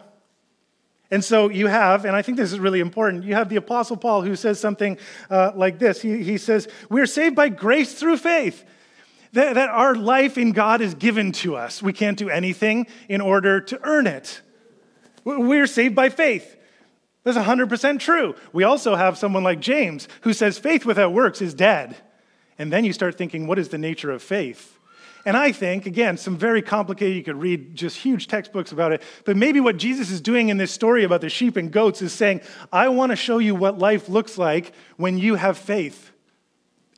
And 1.10 1.24
so 1.24 1.50
you 1.50 1.66
have, 1.66 2.04
and 2.04 2.14
I 2.16 2.22
think 2.22 2.36
this 2.36 2.52
is 2.52 2.58
really 2.58 2.80
important, 2.80 3.24
you 3.24 3.34
have 3.34 3.48
the 3.48 3.56
Apostle 3.56 3.96
Paul 3.96 4.22
who 4.22 4.36
says 4.36 4.60
something 4.60 4.98
uh, 5.30 5.52
like 5.54 5.78
this. 5.78 6.00
He, 6.00 6.22
he 6.22 6.38
says, 6.38 6.68
We're 6.90 7.06
saved 7.06 7.34
by 7.34 7.48
grace 7.48 7.94
through 7.94 8.18
faith. 8.18 8.64
That, 9.34 9.56
that 9.56 9.68
our 9.68 9.94
life 9.94 10.38
in 10.38 10.52
God 10.52 10.80
is 10.80 10.94
given 10.94 11.32
to 11.32 11.56
us. 11.56 11.82
We 11.82 11.92
can't 11.92 12.16
do 12.16 12.30
anything 12.30 12.86
in 13.10 13.20
order 13.20 13.60
to 13.60 13.78
earn 13.82 14.06
it. 14.06 14.40
We're 15.22 15.66
saved 15.66 15.94
by 15.94 16.08
faith. 16.08 16.56
That's 17.24 17.36
100% 17.36 17.98
true. 17.98 18.34
We 18.52 18.64
also 18.64 18.94
have 18.94 19.18
someone 19.18 19.44
like 19.44 19.60
James 19.60 20.08
who 20.22 20.32
says 20.32 20.58
faith 20.58 20.84
without 20.84 21.12
works 21.12 21.42
is 21.42 21.54
dead. 21.54 21.96
And 22.58 22.72
then 22.72 22.84
you 22.84 22.92
start 22.92 23.16
thinking, 23.16 23.46
what 23.46 23.58
is 23.58 23.68
the 23.68 23.78
nature 23.78 24.10
of 24.10 24.22
faith? 24.22 24.78
And 25.24 25.36
I 25.36 25.52
think, 25.52 25.84
again, 25.84 26.16
some 26.16 26.36
very 26.36 26.62
complicated, 26.62 27.16
you 27.16 27.22
could 27.22 27.40
read 27.40 27.74
just 27.74 27.98
huge 27.98 28.28
textbooks 28.28 28.72
about 28.72 28.92
it, 28.92 29.02
but 29.24 29.36
maybe 29.36 29.60
what 29.60 29.76
Jesus 29.76 30.10
is 30.10 30.20
doing 30.20 30.48
in 30.48 30.56
this 30.56 30.72
story 30.72 31.04
about 31.04 31.20
the 31.20 31.28
sheep 31.28 31.56
and 31.56 31.70
goats 31.70 32.00
is 32.00 32.12
saying, 32.12 32.40
I 32.72 32.88
want 32.88 33.10
to 33.10 33.16
show 33.16 33.38
you 33.38 33.54
what 33.54 33.78
life 33.78 34.08
looks 34.08 34.38
like 34.38 34.72
when 34.96 35.18
you 35.18 35.34
have 35.34 35.58
faith. 35.58 36.12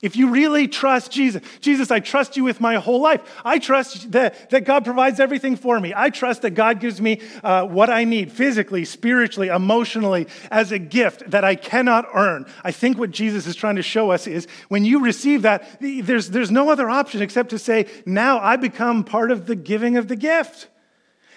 If 0.02 0.16
you 0.16 0.30
really 0.30 0.66
trust 0.66 1.12
Jesus, 1.12 1.42
Jesus, 1.60 1.90
I 1.90 2.00
trust 2.00 2.34
you 2.34 2.42
with 2.42 2.58
my 2.58 2.76
whole 2.76 3.02
life. 3.02 3.20
I 3.44 3.58
trust 3.58 4.12
that, 4.12 4.48
that 4.48 4.64
God 4.64 4.82
provides 4.82 5.20
everything 5.20 5.56
for 5.56 5.78
me. 5.78 5.92
I 5.94 6.08
trust 6.08 6.40
that 6.42 6.52
God 6.52 6.80
gives 6.80 7.02
me 7.02 7.20
uh, 7.44 7.66
what 7.66 7.90
I 7.90 8.04
need 8.04 8.32
physically, 8.32 8.86
spiritually, 8.86 9.48
emotionally 9.48 10.26
as 10.50 10.72
a 10.72 10.78
gift 10.78 11.30
that 11.30 11.44
I 11.44 11.54
cannot 11.54 12.06
earn. 12.14 12.46
I 12.64 12.72
think 12.72 12.96
what 12.96 13.10
Jesus 13.10 13.46
is 13.46 13.54
trying 13.54 13.76
to 13.76 13.82
show 13.82 14.10
us 14.10 14.26
is 14.26 14.46
when 14.68 14.86
you 14.86 15.00
receive 15.04 15.42
that, 15.42 15.78
there's, 15.80 16.30
there's 16.30 16.50
no 16.50 16.70
other 16.70 16.88
option 16.88 17.20
except 17.20 17.50
to 17.50 17.58
say, 17.58 17.86
now 18.06 18.38
I 18.40 18.56
become 18.56 19.04
part 19.04 19.30
of 19.30 19.44
the 19.44 19.56
giving 19.56 19.98
of 19.98 20.08
the 20.08 20.16
gift. 20.16 20.68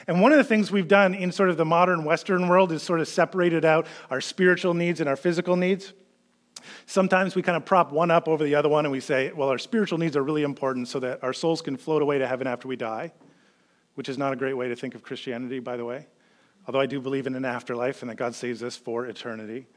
And 0.07 0.21
one 0.21 0.31
of 0.31 0.37
the 0.37 0.43
things 0.43 0.71
we've 0.71 0.87
done 0.87 1.13
in 1.13 1.33
sort 1.33 1.49
of 1.49 1.57
the 1.57 1.65
modern 1.65 2.05
Western 2.05 2.47
world 2.47 2.71
is 2.71 2.81
sort 2.81 3.01
of 3.01 3.09
separated 3.09 3.65
out 3.65 3.87
our 4.09 4.21
spiritual 4.21 4.73
needs 4.73 5.01
and 5.01 5.09
our 5.09 5.15
physical 5.17 5.57
needs. 5.57 5.93
Sometimes 6.85 7.35
we 7.35 7.41
kind 7.41 7.57
of 7.57 7.65
prop 7.65 7.91
one 7.91 8.11
up 8.11 8.27
over 8.27 8.43
the 8.43 8.55
other 8.55 8.69
one 8.69 8.85
and 8.85 8.91
we 8.91 8.99
say, 8.99 9.31
well, 9.31 9.49
our 9.49 9.57
spiritual 9.57 9.97
needs 9.97 10.15
are 10.15 10.23
really 10.23 10.43
important 10.43 10.87
so 10.87 10.99
that 10.99 11.23
our 11.23 11.33
souls 11.33 11.61
can 11.61 11.77
float 11.77 12.01
away 12.01 12.17
to 12.17 12.27
heaven 12.27 12.47
after 12.47 12.67
we 12.67 12.75
die, 12.75 13.11
which 13.95 14.09
is 14.09 14.17
not 14.17 14.33
a 14.33 14.35
great 14.35 14.53
way 14.53 14.67
to 14.67 14.75
think 14.75 14.95
of 14.95 15.03
Christianity, 15.03 15.59
by 15.59 15.77
the 15.77 15.85
way. 15.85 16.07
Although 16.67 16.79
I 16.79 16.85
do 16.85 17.01
believe 17.01 17.27
in 17.27 17.35
an 17.35 17.45
afterlife 17.45 18.01
and 18.01 18.09
that 18.09 18.15
God 18.15 18.35
saves 18.35 18.63
us 18.63 18.75
for 18.75 19.05
eternity. 19.05 19.67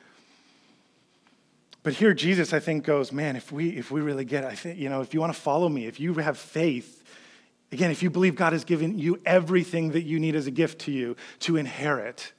But 1.82 1.94
here 1.94 2.14
Jesus, 2.14 2.52
I 2.52 2.58
think, 2.58 2.84
goes, 2.84 3.12
man, 3.12 3.36
if 3.36 3.52
we 3.52 3.70
if 3.70 3.90
we 3.90 4.00
really 4.00 4.24
get, 4.24 4.44
I 4.44 4.54
think, 4.54 4.78
you 4.78 4.88
know, 4.88 5.02
if 5.02 5.14
you 5.14 5.20
want 5.20 5.32
to 5.32 5.40
follow 5.40 5.68
me, 5.68 5.86
if 5.86 6.00
you 6.00 6.14
have 6.14 6.36
faith, 6.36 7.04
again, 7.70 7.90
if 7.90 8.02
you 8.02 8.10
believe 8.10 8.34
God 8.34 8.52
has 8.52 8.64
given 8.64 8.98
you 8.98 9.20
everything 9.24 9.92
that 9.92 10.02
you 10.02 10.18
need 10.18 10.34
as 10.34 10.48
a 10.48 10.50
gift 10.50 10.80
to 10.82 10.92
you 10.92 11.16
to 11.40 11.56
inherit, 11.56 12.32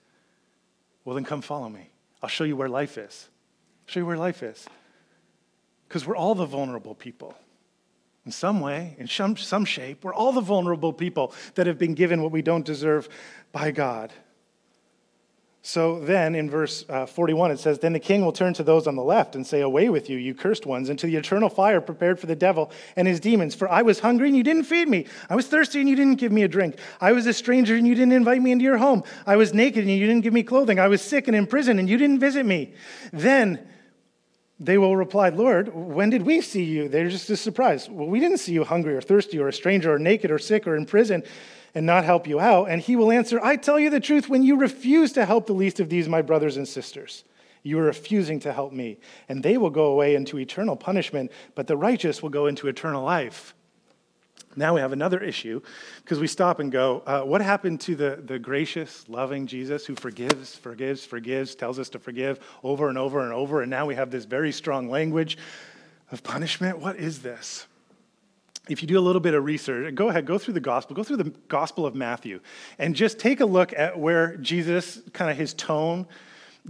well 1.05 1.15
then 1.15 1.23
come 1.23 1.41
follow 1.41 1.69
me. 1.69 1.91
I'll 2.21 2.29
show 2.29 2.43
you 2.43 2.57
where 2.57 2.69
life 2.69 2.97
is 2.97 3.29
show 3.88 4.02
you 4.02 4.06
where 4.06 4.17
life 4.17 4.43
is. 4.43 4.67
Because 5.88 6.06
we're 6.06 6.15
all 6.15 6.36
the 6.36 6.45
vulnerable 6.45 6.93
people. 6.93 7.36
In 8.26 8.32
some 8.32 8.60
way, 8.60 8.95
in 9.00 9.08
some, 9.08 9.38
some 9.38 9.63
shape, 9.63 10.04
we're 10.04 10.13
all 10.13 10.34
the 10.34 10.41
vulnerable 10.41 10.91
people 10.91 11.34
that 11.56 11.65
have 11.65 11.80
been 11.80 11.93
given 11.93 12.21
what 12.21 12.32
we 12.32 12.41
don't 12.41 12.65
deserve 12.65 13.08
by 13.54 13.71
God. 13.71 14.12
So 15.67 16.00
then 16.00 16.34
in 16.34 16.50
verse 16.50 16.86
uh, 16.88 17.06
41, 17.06 17.52
it 17.52 17.60
says, 17.60 17.80
Then 17.80 17.91
the 17.91 18.00
king 18.00 18.23
will 18.23 18.32
turn 18.32 18.54
to 18.54 18.63
those 18.63 18.88
on 18.88 18.95
the 18.95 19.04
left 19.04 19.36
and 19.36 19.45
say, 19.45 19.60
Away 19.60 19.89
with 19.89 20.10
you, 20.10 20.17
you 20.17 20.34
cursed 20.34 20.65
ones, 20.65 20.89
into 20.89 21.08
the 21.08 21.17
eternal 21.17 21.50
fire 21.50 21.82
prepared 21.82 22.21
for 22.21 22.26
the 22.26 22.38
devil 22.38 22.71
and 22.95 23.06
his 23.06 23.19
demons. 23.19 23.54
For 23.54 23.69
I 23.69 23.82
was 23.82 24.00
hungry 24.00 24.28
and 24.28 24.38
you 24.38 24.43
didn't 24.43 24.63
feed 24.63 24.88
me. 24.88 25.08
I 25.30 25.36
was 25.36 25.47
thirsty 25.47 25.82
and 25.82 25.89
you 25.89 25.95
didn't 25.97 26.19
give 26.19 26.32
me 26.32 26.43
a 26.43 26.47
drink. 26.47 26.78
I 27.02 27.12
was 27.12 27.28
a 27.28 27.34
stranger 27.34 27.76
and 27.76 27.86
you 27.86 27.95
didn't 27.95 28.13
invite 28.13 28.41
me 28.41 28.54
into 28.54 28.63
your 28.63 28.78
home. 28.78 29.04
I 29.26 29.36
was 29.36 29.54
naked 29.54 29.84
and 29.84 29.91
you 29.91 30.08
didn't 30.08 30.23
give 30.23 30.34
me 30.34 30.43
clothing. 30.43 30.80
I 30.80 30.88
was 30.88 31.02
sick 31.02 31.28
and 31.28 31.36
in 31.36 31.47
prison 31.47 31.80
and 31.80 31.89
you 31.89 31.97
didn't 31.97 32.19
visit 32.19 32.45
me. 32.45 32.73
Then 33.12 33.67
they 34.60 34.78
will 34.78 34.96
reply, 34.96 35.30
Lord, 35.30 35.74
when 35.74 36.10
did 36.10 36.24
we 36.24 36.41
see 36.41 36.63
you? 36.63 36.89
They're 36.89 37.10
just 37.10 37.30
as 37.30 37.39
surprised. 37.39 37.91
Well, 37.91 38.08
we 38.08 38.20
didn't 38.20 38.39
see 38.39 38.54
you 38.54 38.63
hungry 38.63 38.96
or 38.96 39.02
thirsty 39.02 39.38
or 39.38 39.48
a 39.48 39.54
stranger 39.54 39.93
or 39.93 40.00
naked 40.00 40.32
or 40.32 40.39
sick 40.39 40.65
or 40.65 40.76
in 40.76 40.86
prison 40.86 41.24
and 41.76 41.86
not 41.86 42.06
help 42.06 42.28
you 42.28 42.39
out. 42.39 42.70
And 42.70 42.82
he 42.82 42.96
will 42.96 43.12
answer, 43.12 43.39
I 43.43 43.56
tell 43.56 43.80
you 43.80 43.91
the 43.91 44.00
truth, 44.00 44.30
when 44.30 44.41
you 44.41 44.58
refuse 44.58 45.13
to 45.13 45.26
help 45.26 45.46
the 45.46 45.54
least 45.54 45.80
of 45.80 45.89
these, 45.89 46.10
my 46.10 46.24
brothers 46.24 46.58
and 46.58 46.67
sisters, 46.67 47.24
you 47.62 47.78
are 47.78 47.84
refusing 47.84 48.39
to 48.41 48.54
help 48.54 48.74
me. 48.74 48.98
And 49.30 49.43
they 49.43 49.58
will 49.58 49.70
go 49.70 49.86
away 49.86 50.15
into 50.15 50.39
eternal 50.39 50.76
punishment, 50.76 51.32
but 51.54 51.67
the 51.67 51.78
righteous 51.78 52.24
will 52.24 52.30
go 52.30 52.48
into 52.48 52.67
eternal 52.67 53.04
life. 53.04 53.54
Now 54.58 54.74
we 54.74 54.82
have 54.82 54.91
another 54.91 55.20
issue 55.20 55.62
because 56.04 56.20
we 56.20 56.26
stop 56.26 56.60
and 56.60 56.72
go, 56.72 57.04
uh, 57.06 57.22
what 57.22 57.41
happened 57.41 57.80
to 57.82 57.96
the, 57.96 58.20
the 58.26 58.39
gracious, 58.39 59.08
loving 59.08 59.46
Jesus 59.46 59.86
who 59.86 59.93
forgives, 59.96 60.56
forgives, 60.56 61.06
forgives, 61.06 61.54
tells 61.54 61.78
us 61.78 61.89
to 61.89 62.00
forgive 62.00 62.39
over 62.63 62.89
and 62.89 62.98
over 62.98 63.22
and 63.22 63.32
over? 63.32 63.62
And 63.62 63.70
now 63.70 63.86
we 63.86 63.93
have 63.93 64.10
this 64.10 64.26
very 64.26 64.52
strong 64.52 64.89
language 64.89 65.38
of 66.12 66.24
punishment. 66.24 66.80
What 66.80 66.96
is 66.96 67.22
this? 67.22 67.67
If 68.67 68.82
you 68.82 68.88
do 68.88 68.98
a 68.98 69.02
little 69.02 69.22
bit 69.22 69.36
of 69.36 69.46
research, 69.46 69.93
go 69.93 70.10
ahead, 70.10 70.26
go 70.26 70.39
through 70.39 70.56
the 70.56 70.60
gospel, 70.60 70.96
go 70.96 71.04
through 71.04 71.17
the 71.17 71.32
gospel 71.48 71.86
of 71.86 71.93
Matthew, 71.93 72.39
and 72.80 72.96
just 72.96 73.20
take 73.20 73.39
a 73.39 73.46
look 73.46 73.74
at 73.74 73.98
where 73.98 74.38
Jesus, 74.38 75.02
kind 75.13 75.30
of 75.30 75.38
his 75.38 75.54
tone, 75.54 76.08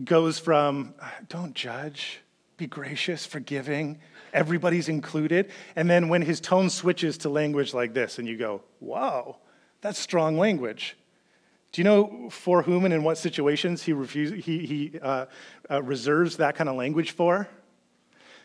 goes 0.03 0.37
from 0.37 0.93
don't 1.29 1.55
judge, 1.55 2.19
be 2.57 2.67
gracious, 2.67 3.25
forgiving, 3.25 3.99
everybody's 4.33 4.89
included. 4.89 5.51
And 5.75 5.89
then 5.89 6.09
when 6.09 6.23
his 6.23 6.41
tone 6.41 6.69
switches 6.69 7.19
to 7.19 7.29
language 7.29 7.73
like 7.73 7.93
this, 7.93 8.17
and 8.17 8.27
you 8.27 8.35
go, 8.35 8.63
wow, 8.79 9.37
that's 9.81 9.99
strong 9.99 10.37
language. 10.37 10.97
Do 11.71 11.81
you 11.81 11.83
know 11.83 12.29
for 12.31 12.63
whom 12.63 12.85
and 12.85 12.93
in 12.93 13.03
what 13.03 13.17
situations 13.17 13.83
he, 13.83 13.93
he, 13.93 14.65
he 14.65 14.99
uh, 15.01 15.27
uh, 15.69 15.83
reserves 15.83 16.37
that 16.37 16.55
kind 16.55 16.69
of 16.69 16.75
language 16.75 17.11
for? 17.11 17.47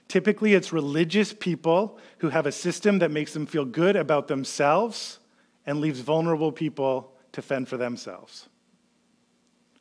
Typically, 0.09 0.53
it's 0.53 0.73
religious 0.73 1.33
people 1.33 1.99
who 2.19 2.29
have 2.29 2.45
a 2.45 2.53
system 2.53 2.99
that 2.99 3.11
makes 3.11 3.33
them 3.33 3.47
feel 3.47 3.65
good 3.65 3.97
about 3.97 4.29
themselves 4.29 5.21
and 5.65 5.81
leaves 5.81 6.01
vulnerable 6.01 6.53
people 6.53 7.13
to 7.33 7.41
fend 7.41 7.69
for 7.69 7.79
themselves. 7.79 8.49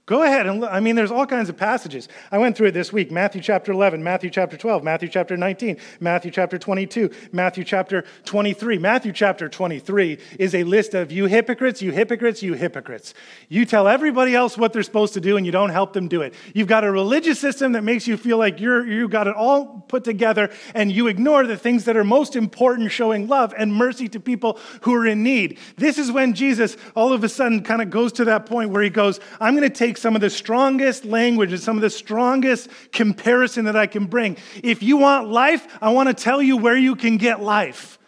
Go 0.07 0.23
ahead 0.23 0.47
and 0.47 0.61
look. 0.61 0.71
I 0.71 0.79
mean, 0.79 0.95
there's 0.95 1.11
all 1.11 1.27
kinds 1.27 1.47
of 1.47 1.55
passages. 1.55 2.09
I 2.31 2.39
went 2.39 2.57
through 2.57 2.69
it 2.69 2.71
this 2.71 2.91
week 2.91 3.11
Matthew 3.11 3.39
chapter 3.39 3.71
11, 3.71 4.03
Matthew 4.03 4.31
chapter 4.31 4.57
12, 4.57 4.83
Matthew 4.83 5.07
chapter 5.07 5.37
19, 5.37 5.77
Matthew 5.99 6.31
chapter 6.31 6.57
22, 6.57 7.11
Matthew 7.31 7.63
chapter 7.63 8.03
23. 8.25 8.79
Matthew 8.79 9.13
chapter 9.13 9.47
23 9.47 10.17
is 10.39 10.55
a 10.55 10.63
list 10.63 10.95
of 10.95 11.11
you 11.11 11.27
hypocrites, 11.27 11.83
you 11.83 11.91
hypocrites, 11.91 12.41
you 12.41 12.55
hypocrites. 12.55 13.13
You 13.47 13.63
tell 13.63 13.87
everybody 13.87 14.35
else 14.35 14.57
what 14.57 14.73
they're 14.73 14.81
supposed 14.81 15.13
to 15.13 15.21
do 15.21 15.37
and 15.37 15.45
you 15.45 15.51
don't 15.51 15.69
help 15.69 15.93
them 15.93 16.07
do 16.07 16.23
it. 16.23 16.33
You've 16.55 16.67
got 16.67 16.83
a 16.83 16.91
religious 16.91 17.39
system 17.39 17.73
that 17.73 17.83
makes 17.83 18.07
you 18.07 18.17
feel 18.17 18.39
like 18.39 18.59
you're, 18.59 18.85
you 18.85 19.07
got 19.07 19.27
it 19.27 19.35
all 19.35 19.85
put 19.87 20.03
together 20.03 20.49
and 20.73 20.91
you 20.91 21.07
ignore 21.07 21.45
the 21.45 21.57
things 21.57 21.85
that 21.85 21.95
are 21.95 22.03
most 22.03 22.35
important, 22.35 22.91
showing 22.91 23.27
love 23.27 23.53
and 23.55 23.73
mercy 23.73 24.09
to 24.09 24.19
people 24.19 24.59
who 24.81 24.95
are 24.95 25.05
in 25.05 25.21
need. 25.21 25.59
This 25.77 25.99
is 25.99 26.11
when 26.11 26.33
Jesus 26.33 26.75
all 26.95 27.13
of 27.13 27.23
a 27.23 27.29
sudden 27.29 27.63
kind 27.63 27.83
of 27.83 27.91
goes 27.91 28.11
to 28.13 28.25
that 28.25 28.47
point 28.47 28.71
where 28.71 28.81
he 28.81 28.89
goes, 28.89 29.19
I'm 29.39 29.55
going 29.55 29.69
to 29.69 29.73
take 29.73 30.00
some 30.01 30.15
of 30.15 30.21
the 30.21 30.29
strongest 30.29 31.05
language 31.05 31.53
and 31.53 31.61
some 31.61 31.77
of 31.77 31.81
the 31.81 31.89
strongest 31.89 32.69
comparison 32.91 33.65
that 33.65 33.75
I 33.75 33.87
can 33.87 34.05
bring. 34.05 34.37
If 34.63 34.83
you 34.83 34.97
want 34.97 35.29
life, 35.29 35.67
I 35.81 35.91
want 35.91 36.09
to 36.09 36.13
tell 36.13 36.41
you 36.41 36.57
where 36.57 36.77
you 36.77 36.95
can 36.95 37.17
get 37.17 37.41
life. 37.41 37.99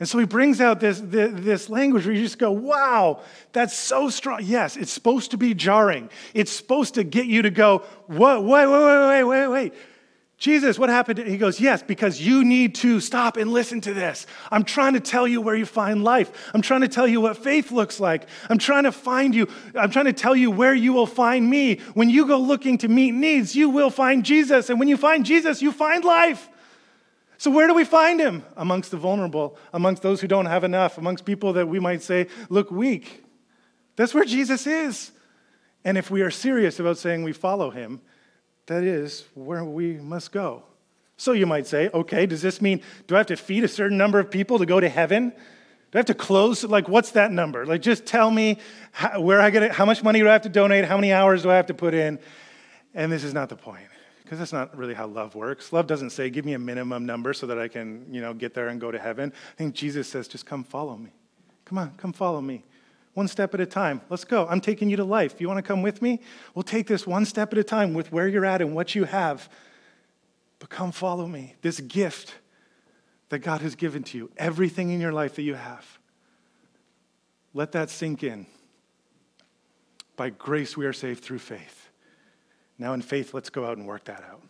And 0.00 0.08
so 0.08 0.18
he 0.18 0.26
brings 0.26 0.60
out 0.60 0.78
this, 0.78 1.00
this, 1.00 1.32
this, 1.34 1.68
language 1.68 2.06
where 2.06 2.14
you 2.14 2.22
just 2.22 2.38
go, 2.38 2.52
wow, 2.52 3.20
that's 3.52 3.76
so 3.76 4.10
strong. 4.10 4.40
Yes, 4.44 4.76
it's 4.76 4.92
supposed 4.92 5.32
to 5.32 5.36
be 5.36 5.54
jarring. 5.54 6.08
It's 6.34 6.52
supposed 6.52 6.94
to 6.94 7.02
get 7.02 7.26
you 7.26 7.42
to 7.42 7.50
go, 7.50 7.78
what, 8.06 8.44
wait, 8.44 8.66
wait, 8.66 8.84
wait, 8.84 9.08
wait, 9.08 9.24
wait, 9.24 9.48
wait. 9.48 9.74
Jesus, 10.38 10.78
what 10.78 10.88
happened? 10.88 11.18
He 11.18 11.36
goes, 11.36 11.58
Yes, 11.58 11.82
because 11.82 12.20
you 12.20 12.44
need 12.44 12.76
to 12.76 13.00
stop 13.00 13.36
and 13.36 13.52
listen 13.52 13.80
to 13.80 13.92
this. 13.92 14.24
I'm 14.52 14.62
trying 14.62 14.94
to 14.94 15.00
tell 15.00 15.26
you 15.26 15.40
where 15.40 15.56
you 15.56 15.66
find 15.66 16.04
life. 16.04 16.50
I'm 16.54 16.62
trying 16.62 16.82
to 16.82 16.88
tell 16.88 17.08
you 17.08 17.20
what 17.20 17.36
faith 17.36 17.72
looks 17.72 17.98
like. 17.98 18.28
I'm 18.48 18.58
trying 18.58 18.84
to 18.84 18.92
find 18.92 19.34
you. 19.34 19.48
I'm 19.74 19.90
trying 19.90 20.04
to 20.04 20.12
tell 20.12 20.36
you 20.36 20.52
where 20.52 20.74
you 20.74 20.92
will 20.92 21.06
find 21.06 21.50
me. 21.50 21.80
When 21.94 22.08
you 22.08 22.24
go 22.24 22.38
looking 22.38 22.78
to 22.78 22.88
meet 22.88 23.12
needs, 23.12 23.56
you 23.56 23.68
will 23.68 23.90
find 23.90 24.24
Jesus. 24.24 24.70
And 24.70 24.78
when 24.78 24.86
you 24.86 24.96
find 24.96 25.26
Jesus, 25.26 25.60
you 25.60 25.72
find 25.72 26.04
life. 26.04 26.48
So, 27.36 27.50
where 27.50 27.66
do 27.66 27.74
we 27.74 27.84
find 27.84 28.20
him? 28.20 28.44
Amongst 28.56 28.92
the 28.92 28.96
vulnerable, 28.96 29.58
amongst 29.72 30.02
those 30.02 30.20
who 30.20 30.28
don't 30.28 30.46
have 30.46 30.62
enough, 30.62 30.98
amongst 30.98 31.24
people 31.24 31.52
that 31.54 31.66
we 31.66 31.80
might 31.80 32.02
say 32.02 32.28
look 32.48 32.70
weak. 32.70 33.24
That's 33.96 34.14
where 34.14 34.24
Jesus 34.24 34.68
is. 34.68 35.10
And 35.84 35.98
if 35.98 36.12
we 36.12 36.22
are 36.22 36.30
serious 36.30 36.78
about 36.78 36.98
saying 36.98 37.24
we 37.24 37.32
follow 37.32 37.70
him, 37.70 38.00
that 38.68 38.84
is 38.84 39.24
where 39.34 39.64
we 39.64 39.94
must 39.94 40.32
go. 40.32 40.62
So 41.16 41.32
you 41.32 41.46
might 41.46 41.66
say, 41.66 41.90
okay, 41.92 42.26
does 42.26 42.42
this 42.42 42.62
mean, 42.62 42.80
do 43.08 43.16
I 43.16 43.18
have 43.18 43.26
to 43.26 43.36
feed 43.36 43.64
a 43.64 43.68
certain 43.68 43.98
number 43.98 44.20
of 44.20 44.30
people 44.30 44.58
to 44.58 44.66
go 44.66 44.78
to 44.78 44.88
heaven? 44.88 45.30
Do 45.30 45.96
I 45.96 45.98
have 45.98 46.06
to 46.06 46.14
close? 46.14 46.62
Like, 46.62 46.88
what's 46.88 47.10
that 47.12 47.32
number? 47.32 47.66
Like, 47.66 47.82
just 47.82 48.06
tell 48.06 48.30
me 48.30 48.58
how, 48.92 49.20
where 49.20 49.40
I 49.40 49.50
get 49.50 49.64
it, 49.64 49.72
how 49.72 49.84
much 49.84 50.04
money 50.04 50.20
do 50.20 50.28
I 50.28 50.32
have 50.32 50.42
to 50.42 50.48
donate? 50.48 50.84
How 50.84 50.96
many 50.96 51.12
hours 51.12 51.42
do 51.42 51.50
I 51.50 51.56
have 51.56 51.66
to 51.66 51.74
put 51.74 51.92
in? 51.92 52.20
And 52.94 53.10
this 53.10 53.24
is 53.24 53.34
not 53.34 53.48
the 53.48 53.56
point, 53.56 53.88
because 54.22 54.38
that's 54.38 54.52
not 54.52 54.76
really 54.76 54.94
how 54.94 55.06
love 55.06 55.34
works. 55.34 55.72
Love 55.72 55.86
doesn't 55.86 56.10
say, 56.10 56.30
give 56.30 56.44
me 56.44 56.52
a 56.52 56.58
minimum 56.58 57.04
number 57.04 57.32
so 57.32 57.46
that 57.48 57.58
I 57.58 57.68
can, 57.68 58.06
you 58.12 58.20
know, 58.20 58.32
get 58.32 58.54
there 58.54 58.68
and 58.68 58.80
go 58.80 58.92
to 58.92 58.98
heaven. 58.98 59.32
I 59.34 59.56
think 59.56 59.74
Jesus 59.74 60.08
says, 60.08 60.28
just 60.28 60.46
come 60.46 60.62
follow 60.62 60.96
me. 60.96 61.10
Come 61.64 61.78
on, 61.78 61.94
come 61.96 62.12
follow 62.12 62.40
me 62.40 62.64
one 63.18 63.26
step 63.26 63.52
at 63.52 63.58
a 63.58 63.66
time. 63.66 64.00
Let's 64.10 64.22
go. 64.22 64.46
I'm 64.46 64.60
taking 64.60 64.88
you 64.88 64.96
to 64.96 65.04
life. 65.04 65.40
You 65.40 65.48
want 65.48 65.58
to 65.58 65.62
come 65.62 65.82
with 65.82 66.00
me? 66.00 66.20
We'll 66.54 66.62
take 66.62 66.86
this 66.86 67.04
one 67.04 67.24
step 67.24 67.52
at 67.52 67.58
a 67.58 67.64
time 67.64 67.92
with 67.92 68.12
where 68.12 68.28
you're 68.28 68.46
at 68.46 68.62
and 68.62 68.76
what 68.76 68.94
you 68.94 69.02
have. 69.04 69.48
But 70.60 70.70
come 70.70 70.92
follow 70.92 71.26
me. 71.26 71.56
This 71.60 71.80
gift 71.80 72.36
that 73.30 73.40
God 73.40 73.60
has 73.60 73.74
given 73.74 74.04
to 74.04 74.18
you, 74.18 74.30
everything 74.36 74.90
in 74.90 75.00
your 75.00 75.12
life 75.12 75.34
that 75.34 75.42
you 75.42 75.54
have. 75.54 75.98
Let 77.54 77.72
that 77.72 77.90
sink 77.90 78.22
in. 78.22 78.46
By 80.14 80.30
grace, 80.30 80.76
we 80.76 80.86
are 80.86 80.92
saved 80.92 81.24
through 81.24 81.40
faith. 81.40 81.88
Now, 82.78 82.92
in 82.92 83.02
faith, 83.02 83.34
let's 83.34 83.50
go 83.50 83.64
out 83.64 83.78
and 83.78 83.86
work 83.86 84.04
that 84.04 84.22
out. 84.22 84.42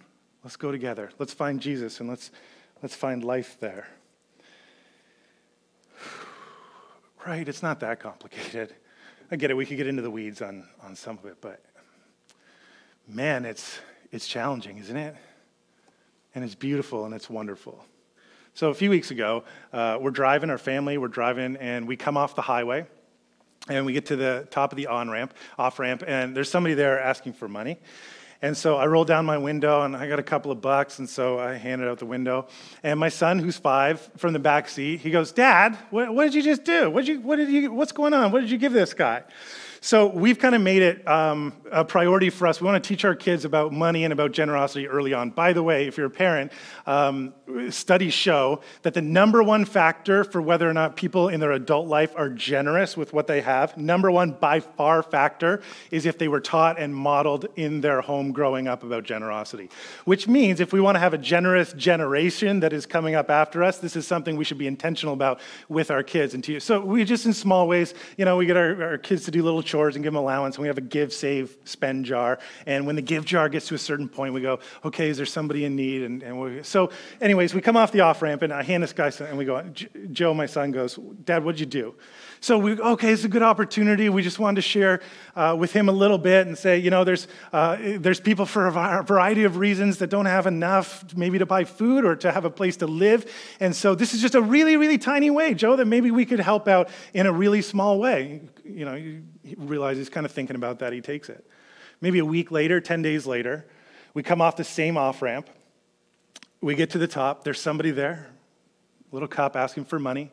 Let's 0.44 0.56
go 0.56 0.70
together. 0.70 1.08
Let's 1.18 1.32
find 1.32 1.58
Jesus 1.58 2.00
and 2.00 2.08
let's, 2.08 2.30
let's 2.82 2.94
find 2.94 3.24
life 3.24 3.56
there. 3.60 3.88
Right? 7.26 7.48
It's 7.48 7.62
not 7.62 7.80
that 7.80 8.00
complicated. 8.00 8.74
I 9.30 9.36
get 9.36 9.50
it. 9.50 9.54
We 9.54 9.66
could 9.66 9.76
get 9.76 9.86
into 9.86 10.02
the 10.02 10.10
weeds 10.10 10.40
on, 10.40 10.66
on 10.82 10.96
some 10.96 11.18
of 11.18 11.26
it, 11.26 11.36
but 11.40 11.62
man, 13.06 13.44
it's, 13.44 13.78
it's 14.10 14.26
challenging, 14.26 14.78
isn't 14.78 14.96
it? 14.96 15.14
And 16.34 16.44
it's 16.44 16.54
beautiful 16.54 17.04
and 17.04 17.14
it's 17.14 17.28
wonderful. 17.28 17.84
So 18.54 18.70
a 18.70 18.74
few 18.74 18.90
weeks 18.90 19.10
ago, 19.10 19.44
uh, 19.72 19.98
we're 20.00 20.10
driving, 20.10 20.50
our 20.50 20.58
family, 20.58 20.98
we're 20.98 21.08
driving, 21.08 21.56
and 21.56 21.86
we 21.86 21.96
come 21.96 22.16
off 22.16 22.34
the 22.34 22.42
highway, 22.42 22.86
and 23.68 23.86
we 23.86 23.92
get 23.92 24.06
to 24.06 24.16
the 24.16 24.48
top 24.50 24.72
of 24.72 24.76
the 24.76 24.88
on 24.88 25.10
ramp, 25.10 25.32
off 25.58 25.78
ramp, 25.78 26.02
and 26.06 26.36
there's 26.36 26.50
somebody 26.50 26.74
there 26.74 26.98
asking 26.98 27.34
for 27.34 27.48
money. 27.48 27.78
And 28.40 28.56
so 28.56 28.76
I 28.76 28.86
rolled 28.86 29.08
down 29.08 29.26
my 29.26 29.38
window 29.38 29.82
and 29.82 29.96
I 29.96 30.08
got 30.08 30.20
a 30.20 30.22
couple 30.22 30.52
of 30.52 30.60
bucks, 30.60 31.00
and 31.00 31.10
so 31.10 31.40
I 31.40 31.54
handed 31.54 31.88
out 31.88 31.98
the 31.98 32.06
window. 32.06 32.46
And 32.84 33.00
my 33.00 33.08
son, 33.08 33.40
who's 33.40 33.58
five, 33.58 34.00
from 34.16 34.32
the 34.32 34.38
back 34.38 34.68
seat, 34.68 35.00
he 35.00 35.10
goes, 35.10 35.32
"Dad, 35.32 35.76
what, 35.90 36.14
what 36.14 36.24
did 36.24 36.34
you 36.34 36.42
just 36.42 36.62
do? 36.62 36.88
What 36.88 37.04
did 37.04 37.08
you, 37.14 37.20
what 37.20 37.36
did 37.36 37.48
you, 37.48 37.72
what's 37.72 37.92
going 37.92 38.14
on? 38.14 38.30
What 38.30 38.40
did 38.40 38.50
you 38.50 38.58
give 38.58 38.72
this 38.72 38.94
guy?" 38.94 39.24
So 39.80 40.06
we've 40.06 40.38
kind 40.38 40.54
of 40.54 40.62
made 40.62 40.82
it 40.82 41.06
um, 41.06 41.52
a 41.70 41.84
priority 41.84 42.30
for 42.30 42.46
us. 42.46 42.60
We 42.60 42.66
want 42.66 42.82
to 42.82 42.88
teach 42.88 43.04
our 43.04 43.14
kids 43.14 43.44
about 43.44 43.72
money 43.72 44.04
and 44.04 44.12
about 44.12 44.32
generosity 44.32 44.88
early 44.88 45.14
on. 45.14 45.30
By 45.30 45.52
the 45.52 45.62
way, 45.62 45.86
if 45.86 45.96
you're 45.96 46.06
a 46.06 46.10
parent, 46.10 46.52
um, 46.86 47.32
studies 47.70 48.14
show 48.14 48.60
that 48.82 48.94
the 48.94 49.02
number 49.02 49.42
one 49.42 49.64
factor 49.64 50.24
for 50.24 50.42
whether 50.42 50.68
or 50.68 50.72
not 50.72 50.96
people 50.96 51.28
in 51.28 51.40
their 51.40 51.52
adult 51.52 51.86
life 51.86 52.12
are 52.16 52.28
generous 52.28 52.96
with 52.96 53.12
what 53.12 53.26
they 53.26 53.40
have, 53.40 53.76
number 53.76 54.10
one 54.10 54.32
by 54.32 54.60
far 54.60 55.02
factor, 55.02 55.62
is 55.90 56.06
if 56.06 56.18
they 56.18 56.28
were 56.28 56.40
taught 56.40 56.78
and 56.78 56.94
modeled 56.94 57.46
in 57.56 57.80
their 57.80 58.00
home 58.00 58.32
growing 58.32 58.66
up 58.66 58.82
about 58.82 59.04
generosity. 59.04 59.70
Which 60.04 60.26
means 60.26 60.60
if 60.60 60.72
we 60.72 60.80
want 60.80 60.96
to 60.96 61.00
have 61.00 61.14
a 61.14 61.18
generous 61.18 61.72
generation 61.72 62.60
that 62.60 62.72
is 62.72 62.86
coming 62.86 63.14
up 63.14 63.30
after 63.30 63.62
us, 63.62 63.78
this 63.78 63.96
is 63.96 64.06
something 64.06 64.36
we 64.36 64.44
should 64.44 64.58
be 64.58 64.66
intentional 64.66 65.14
about 65.14 65.40
with 65.68 65.90
our 65.90 66.02
kids. 66.02 66.34
And 66.34 66.42
to, 66.44 66.54
you. 66.54 66.60
so 66.60 66.80
we 66.80 67.04
just 67.04 67.26
in 67.26 67.32
small 67.32 67.68
ways, 67.68 67.94
you 68.16 68.24
know, 68.24 68.36
we 68.36 68.46
get 68.46 68.56
our, 68.56 68.82
our 68.82 68.98
kids 68.98 69.24
to 69.24 69.30
do 69.30 69.42
little 69.42 69.62
chores 69.68 69.94
and 69.94 70.02
give 70.02 70.12
them 70.12 70.20
allowance, 70.20 70.56
and 70.56 70.62
we 70.62 70.68
have 70.68 70.78
a 70.78 70.80
give, 70.80 71.12
save, 71.12 71.56
spend 71.64 72.04
jar. 72.04 72.38
And 72.66 72.86
when 72.86 72.96
the 72.96 73.02
give 73.02 73.24
jar 73.24 73.48
gets 73.48 73.68
to 73.68 73.74
a 73.74 73.78
certain 73.78 74.08
point, 74.08 74.34
we 74.34 74.40
go, 74.40 74.58
okay, 74.84 75.08
is 75.08 75.16
there 75.16 75.26
somebody 75.26 75.64
in 75.64 75.76
need? 75.76 76.02
And, 76.02 76.22
and 76.22 76.40
we, 76.40 76.62
so, 76.62 76.90
anyways, 77.20 77.54
we 77.54 77.60
come 77.60 77.76
off 77.76 77.92
the 77.92 78.00
off 78.00 78.22
ramp, 78.22 78.42
and 78.42 78.52
I 78.52 78.62
hand 78.62 78.82
this 78.82 78.92
guy, 78.92 79.12
and 79.20 79.38
we 79.38 79.44
go, 79.44 79.62
Joe, 80.10 80.34
my 80.34 80.46
son, 80.46 80.72
goes, 80.72 80.98
Dad, 81.24 81.44
what'd 81.44 81.60
you 81.60 81.66
do? 81.66 81.94
So 82.40 82.56
we, 82.58 82.78
okay, 82.78 83.12
it's 83.12 83.24
a 83.24 83.28
good 83.28 83.42
opportunity. 83.42 84.08
We 84.08 84.22
just 84.22 84.38
wanted 84.38 84.56
to 84.56 84.62
share 84.62 85.00
uh, 85.34 85.56
with 85.58 85.72
him 85.72 85.88
a 85.88 85.92
little 85.92 86.18
bit 86.18 86.46
and 86.46 86.56
say, 86.56 86.78
you 86.78 86.90
know, 86.90 87.02
there's, 87.02 87.26
uh, 87.52 87.76
there's 87.98 88.20
people 88.20 88.46
for 88.46 88.68
a 88.68 89.02
variety 89.02 89.44
of 89.44 89.56
reasons 89.56 89.98
that 89.98 90.08
don't 90.08 90.26
have 90.26 90.46
enough 90.46 91.04
maybe 91.16 91.38
to 91.38 91.46
buy 91.46 91.64
food 91.64 92.04
or 92.04 92.14
to 92.16 92.30
have 92.30 92.44
a 92.44 92.50
place 92.50 92.76
to 92.76 92.86
live. 92.86 93.30
And 93.60 93.74
so 93.74 93.94
this 93.94 94.14
is 94.14 94.20
just 94.20 94.34
a 94.36 94.40
really, 94.40 94.76
really 94.76 94.98
tiny 94.98 95.30
way, 95.30 95.54
Joe, 95.54 95.76
that 95.76 95.86
maybe 95.86 96.10
we 96.10 96.24
could 96.24 96.40
help 96.40 96.68
out 96.68 96.90
in 97.12 97.26
a 97.26 97.32
really 97.32 97.62
small 97.62 97.98
way. 97.98 98.42
You 98.64 98.84
know, 98.84 99.20
you 99.50 99.56
realize 99.58 99.96
he's 99.96 100.08
kind 100.08 100.26
of 100.26 100.32
thinking 100.32 100.56
about 100.56 100.78
that. 100.80 100.92
He 100.92 101.00
takes 101.00 101.28
it. 101.28 101.44
Maybe 102.00 102.18
a 102.18 102.24
week 102.24 102.50
later, 102.50 102.80
10 102.80 103.02
days 103.02 103.26
later, 103.26 103.64
we 104.14 104.22
come 104.22 104.40
off 104.40 104.56
the 104.56 104.64
same 104.64 104.96
off 104.96 105.22
ramp. 105.22 105.48
We 106.60 106.74
get 106.74 106.90
to 106.90 106.98
the 106.98 107.08
top. 107.08 107.44
There's 107.44 107.60
somebody 107.60 107.90
there, 107.90 108.30
a 109.10 109.14
little 109.14 109.28
cop 109.28 109.56
asking 109.56 109.84
for 109.86 109.98
money. 109.98 110.30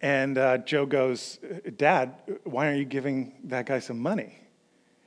And 0.00 0.36
uh, 0.36 0.58
Joe 0.58 0.84
goes, 0.84 1.38
Dad, 1.76 2.14
why 2.44 2.66
aren't 2.66 2.78
you 2.78 2.84
giving 2.84 3.32
that 3.44 3.66
guy 3.66 3.78
some 3.78 3.98
money? 3.98 4.38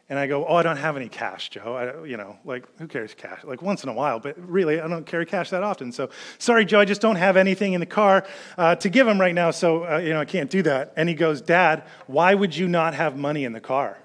And 0.09 0.17
I 0.17 0.27
go, 0.27 0.45
oh, 0.45 0.55
I 0.55 0.63
don't 0.63 0.77
have 0.77 0.95
any 0.95 1.09
cash, 1.09 1.49
Joe. 1.49 1.75
I, 1.75 2.05
you 2.05 2.15
know, 2.15 2.37
like, 2.45 2.65
who 2.77 2.87
cares 2.87 3.13
cash? 3.13 3.43
Like, 3.43 3.61
once 3.61 3.83
in 3.83 3.89
a 3.89 3.93
while, 3.93 4.19
but 4.19 4.37
really, 4.39 4.79
I 4.79 4.87
don't 4.87 5.05
carry 5.05 5.25
cash 5.25 5.49
that 5.49 5.63
often. 5.63 5.91
So, 5.91 6.09
sorry, 6.37 6.63
Joe, 6.63 6.79
I 6.79 6.85
just 6.85 7.01
don't 7.01 7.17
have 7.17 7.35
anything 7.35 7.73
in 7.73 7.81
the 7.81 7.85
car 7.85 8.25
uh, 8.57 8.75
to 8.75 8.89
give 8.89 9.05
him 9.05 9.19
right 9.19 9.35
now, 9.35 9.51
so, 9.51 9.85
uh, 9.85 9.97
you 9.97 10.13
know, 10.13 10.21
I 10.21 10.25
can't 10.25 10.49
do 10.49 10.61
that. 10.61 10.93
And 10.95 11.09
he 11.09 11.15
goes, 11.15 11.41
Dad, 11.41 11.83
why 12.05 12.33
would 12.33 12.55
you 12.55 12.69
not 12.69 12.93
have 12.93 13.17
money 13.17 13.43
in 13.43 13.51
the 13.51 13.59
car? 13.59 13.97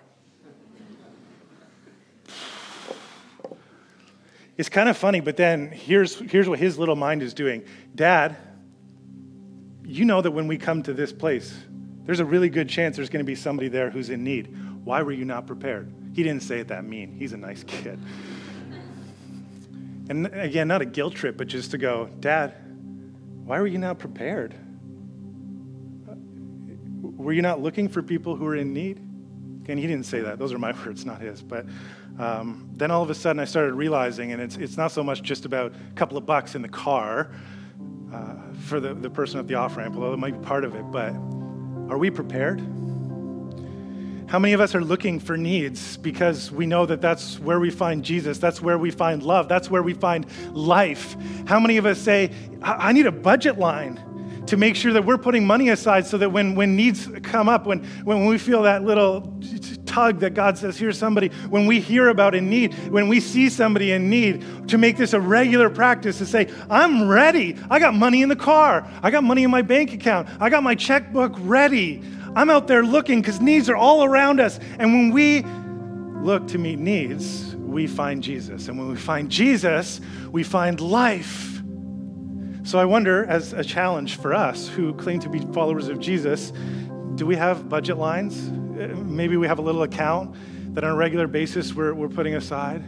It's 4.57 4.69
kind 4.69 4.89
of 4.89 4.97
funny, 4.97 5.21
but 5.21 5.37
then 5.37 5.71
here's, 5.71 6.19
here's 6.19 6.49
what 6.49 6.59
his 6.59 6.79
little 6.79 6.97
mind 6.97 7.23
is 7.23 7.33
doing 7.33 7.65
Dad, 7.95 8.37
you 9.85 10.05
know 10.05 10.21
that 10.21 10.31
when 10.31 10.47
we 10.47 10.59
come 10.59 10.83
to 10.83 10.93
this 10.93 11.13
place, 11.13 11.57
there's 12.05 12.21
a 12.21 12.25
really 12.25 12.49
good 12.49 12.69
chance 12.69 12.97
there's 12.97 13.09
going 13.09 13.25
to 13.25 13.27
be 13.27 13.35
somebody 13.35 13.69
there 13.69 13.91
who's 13.91 14.11
in 14.11 14.25
need. 14.25 14.55
Why 14.85 15.03
were 15.03 15.13
you 15.13 15.25
not 15.25 15.47
prepared? 15.47 15.93
He 16.15 16.23
didn't 16.23 16.43
say 16.43 16.59
it 16.59 16.69
that 16.69 16.85
mean. 16.85 17.17
He's 17.19 17.33
a 17.33 17.37
nice 17.37 17.65
kid. 17.65 17.99
And 20.09 20.27
again, 20.27 20.69
not 20.69 20.83
a 20.83 20.85
guilt 20.85 21.15
trip, 21.15 21.37
but 21.37 21.47
just 21.47 21.71
to 21.71 21.79
go, 21.79 22.11
Dad, 22.21 22.55
why 23.45 23.61
were 23.61 23.67
you 23.67 23.79
not 23.79 23.99
prepared? 23.99 24.55
Were 27.01 27.33
you 27.33 27.43
not 27.43 27.61
looking 27.61 27.89
for 27.89 28.03
people 28.03 28.37
who 28.37 28.47
are 28.47 28.57
in 28.57 28.73
need? 28.73 28.99
Again, 29.63 29.79
he 29.79 29.87
didn't 29.87 30.07
say 30.07 30.21
that. 30.21 30.39
Those 30.39 30.53
are 30.53 30.59
my 30.59 30.73
words, 30.85 31.07
not 31.07 31.21
his. 31.21 31.41
But 31.41 31.67
um, 32.19 32.69
then 32.75 32.91
all 32.91 33.03
of 33.03 33.11
a 33.11 33.15
sudden 33.15 33.39
I 33.39 33.45
started 33.45 33.75
realizing, 33.75 34.33
and 34.33 34.43
it's, 34.43 34.57
it's 34.57 34.77
not 34.77 34.91
so 34.91 35.03
much 35.05 35.23
just 35.23 35.45
about 35.45 35.73
a 35.73 35.95
couple 35.95 36.19
of 36.19 36.27
bucks 36.27 36.55
in 36.55 36.63
the 36.63 36.69
car 36.69 37.31
uh, 38.13 38.35
for 38.65 38.81
the, 38.81 38.95
the 38.95 39.09
person 39.09 39.39
at 39.39 39.47
the 39.47 39.55
off 39.55 39.77
ramp, 39.77 39.95
although 39.95 40.13
it 40.13 40.19
might 40.19 40.41
be 40.41 40.47
part 40.47 40.65
of 40.65 40.75
it, 40.75 40.83
but 40.91 41.13
are 41.91 41.99
we 41.99 42.11
prepared? 42.11 42.61
How 44.33 44.39
many 44.39 44.55
of 44.55 44.63
us 44.63 44.75
are 44.75 44.81
looking 44.81 45.21
for 45.21 45.37
needs 45.37 45.99
because 45.99 46.51
we 46.51 46.65
know 46.65 46.87
that 46.87 47.03
that's 47.03 47.39
where 47.39 47.61
we 47.61 47.69
find 47.69 48.03
Jesus, 48.03 48.39
that's 48.39 48.63
where 48.63 48.79
we 48.79 48.91
find 48.91 49.23
love, 49.23 49.47
that's 49.47 49.71
where 49.71 49.83
we 49.83 49.93
find 49.93 50.27
life? 50.57 51.17
How 51.45 51.61
many 51.61 51.77
of 51.77 51.85
us 51.85 51.99
say, 52.01 52.31
I, 52.63 52.93
need 52.95 53.05
a 53.05 53.13
budget 53.13 53.59
line? 53.59 54.03
to 54.47 54.57
make 54.57 54.75
sure 54.75 54.93
that 54.93 55.05
we're 55.05 55.19
putting 55.19 55.47
money 55.47 55.69
aside 55.69 56.05
so 56.05 56.19
that 56.19 56.31
when, 56.31 56.57
when 56.57 56.75
needs 56.75 57.09
come 57.23 57.49
up, 57.49 57.65
when, 57.65 57.85
when 58.05 58.27
we 58.27 58.37
feel 58.37 58.63
that 58.63 58.83
little 58.83 59.41
tug 59.87 60.19
that 60.19 60.35
God 60.35 60.59
says, 60.59 60.77
here's 60.77 60.99
somebody, 60.99 61.29
when 61.49 61.65
we 61.67 61.81
hear 61.81 62.09
about 62.09 62.35
a 62.35 62.41
need, 62.41 62.75
when 62.91 63.09
we 63.09 63.21
see 63.21 63.49
somebody 63.49 63.93
in 63.93 64.11
need, 64.11 64.69
to 64.69 64.79
make 64.79 64.97
this 64.97 65.13
a 65.13 65.21
regular 65.21 65.71
practice 65.71 66.19
to 66.19 66.27
say, 66.27 66.51
I'm 66.69 67.09
ready. 67.09 67.57
I 67.71 67.79
got 67.79 67.95
money 67.95 68.23
in 68.23 68.29
the 68.29 68.37
car. 68.37 68.89
I 69.03 69.13
got 69.13 69.23
money 69.23 69.45
in 69.45 69.51
my 69.51 69.63
bank 69.63 69.93
account. 69.93 70.29
I 70.41 70.51
got 70.51 70.63
my 70.63 70.75
checkbook 70.75 71.35
ready. 71.39 72.03
I'm 72.35 72.49
out 72.49 72.67
there 72.67 72.83
looking 72.83 73.21
because 73.21 73.41
needs 73.41 73.69
are 73.69 73.77
all 73.77 74.05
around 74.05 74.41
us. 74.41 74.59
And 74.79 74.93
when 74.93 75.11
we 75.11 75.43
look 76.23 76.49
to 76.49 76.59
meet 76.59 76.79
needs, 76.79 77.55
we 77.57 77.87
find 77.87 78.23
Jesus. 78.23 78.69
And 78.69 78.79
when 78.79 78.89
we 78.89 78.97
find 78.97 79.31
Jesus, 79.31 80.01
we 80.31 80.43
find 80.43 80.81
life. 80.81 81.61
So 82.65 82.79
I 82.79 82.85
wonder, 82.85 83.25
as 83.25 83.53
a 83.53 83.65
challenge 83.65 84.17
for 84.17 84.33
us 84.33 84.69
who 84.69 84.95
claim 84.95 85.21
to 85.21 85.29
be 85.29 85.41
followers 85.53 85.89
of 85.89 85.99
Jesus, 85.99 86.53
do 87.17 87.27
we 87.27 87.37
have 87.37 87.69
budget 87.69 87.99
lines? 87.99 88.49
Uh, 88.49 88.95
maybe 88.97 89.37
we 89.37 89.47
have 89.47 89.59
a 89.59 89.63
little 89.63 89.83
account 89.83 90.35
that 90.75 90.85
on 90.85 90.91
a 90.91 90.97
regular 90.97 91.27
basis 91.27 91.75
we're, 91.75 91.93
we're 91.93 92.09
putting 92.09 92.35
aside. 92.35 92.83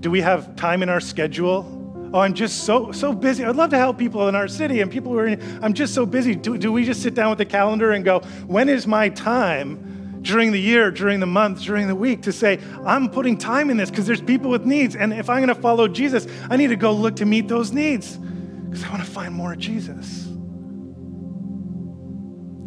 Do 0.00 0.10
we 0.10 0.22
have 0.22 0.56
time 0.56 0.82
in 0.82 0.88
our 0.88 1.00
schedule 1.00 1.79
Oh, 2.12 2.20
I'm 2.20 2.34
just 2.34 2.64
so 2.64 2.90
so 2.92 3.12
busy. 3.12 3.44
I'd 3.44 3.56
love 3.56 3.70
to 3.70 3.78
help 3.78 3.98
people 3.98 4.28
in 4.28 4.34
our 4.34 4.48
city 4.48 4.80
and 4.80 4.90
people 4.90 5.12
who 5.12 5.18
are 5.18 5.26
in, 5.26 5.60
I'm 5.62 5.74
just 5.74 5.94
so 5.94 6.04
busy. 6.04 6.34
Do, 6.34 6.58
do 6.58 6.72
we 6.72 6.84
just 6.84 7.02
sit 7.02 7.14
down 7.14 7.30
with 7.30 7.38
the 7.38 7.44
calendar 7.44 7.92
and 7.92 8.04
go, 8.04 8.20
when 8.46 8.68
is 8.68 8.86
my 8.86 9.08
time 9.10 10.18
during 10.22 10.52
the 10.52 10.60
year, 10.60 10.90
during 10.90 11.20
the 11.20 11.26
month, 11.26 11.62
during 11.62 11.86
the 11.86 11.94
week 11.94 12.22
to 12.22 12.32
say, 12.32 12.58
I'm 12.84 13.08
putting 13.08 13.38
time 13.38 13.70
in 13.70 13.76
this 13.76 13.90
because 13.90 14.06
there's 14.06 14.20
people 14.20 14.50
with 14.50 14.64
needs. 14.64 14.96
And 14.96 15.12
if 15.12 15.30
I'm 15.30 15.38
going 15.38 15.48
to 15.48 15.54
follow 15.54 15.88
Jesus, 15.88 16.26
I 16.50 16.56
need 16.56 16.68
to 16.68 16.76
go 16.76 16.92
look 16.92 17.16
to 17.16 17.24
meet 17.24 17.48
those 17.48 17.72
needs 17.72 18.16
because 18.16 18.84
I 18.84 18.90
want 18.90 19.04
to 19.04 19.10
find 19.10 19.34
more 19.34 19.52
of 19.52 19.58
Jesus. 19.58 20.26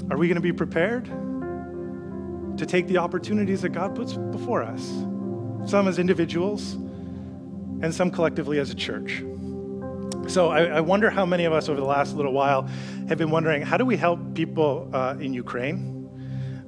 Are 0.10 0.18
we 0.18 0.28
going 0.28 0.36
to 0.36 0.42
be 0.42 0.54
prepared 0.54 1.06
to 2.58 2.66
take 2.66 2.88
the 2.88 2.98
opportunities 2.98 3.62
that 3.62 3.70
God 3.70 3.96
puts 3.96 4.14
before 4.14 4.64
us? 4.64 4.88
Some 5.70 5.88
as 5.88 6.00
individuals 6.00 6.74
and 6.74 7.94
some 7.94 8.12
collectively 8.12 8.60
as 8.60 8.70
a 8.70 8.76
church. 8.76 9.24
So 10.28 10.50
I, 10.50 10.64
I, 10.66 10.80
wonder 10.80 11.10
how 11.10 11.26
many 11.26 11.44
of 11.46 11.54
us 11.54 11.68
over 11.70 11.80
the 11.80 11.86
last 11.86 12.16
little 12.16 12.34
while 12.34 12.64
have 13.10 13.18
been 13.18 13.30
wondering 13.30 13.62
how 13.62 13.78
do 13.78 13.86
we 13.86 13.98
help 13.98 14.20
people 14.34 14.90
uh, 14.94 15.16
in 15.20 15.34
Ukraine? 15.34 16.03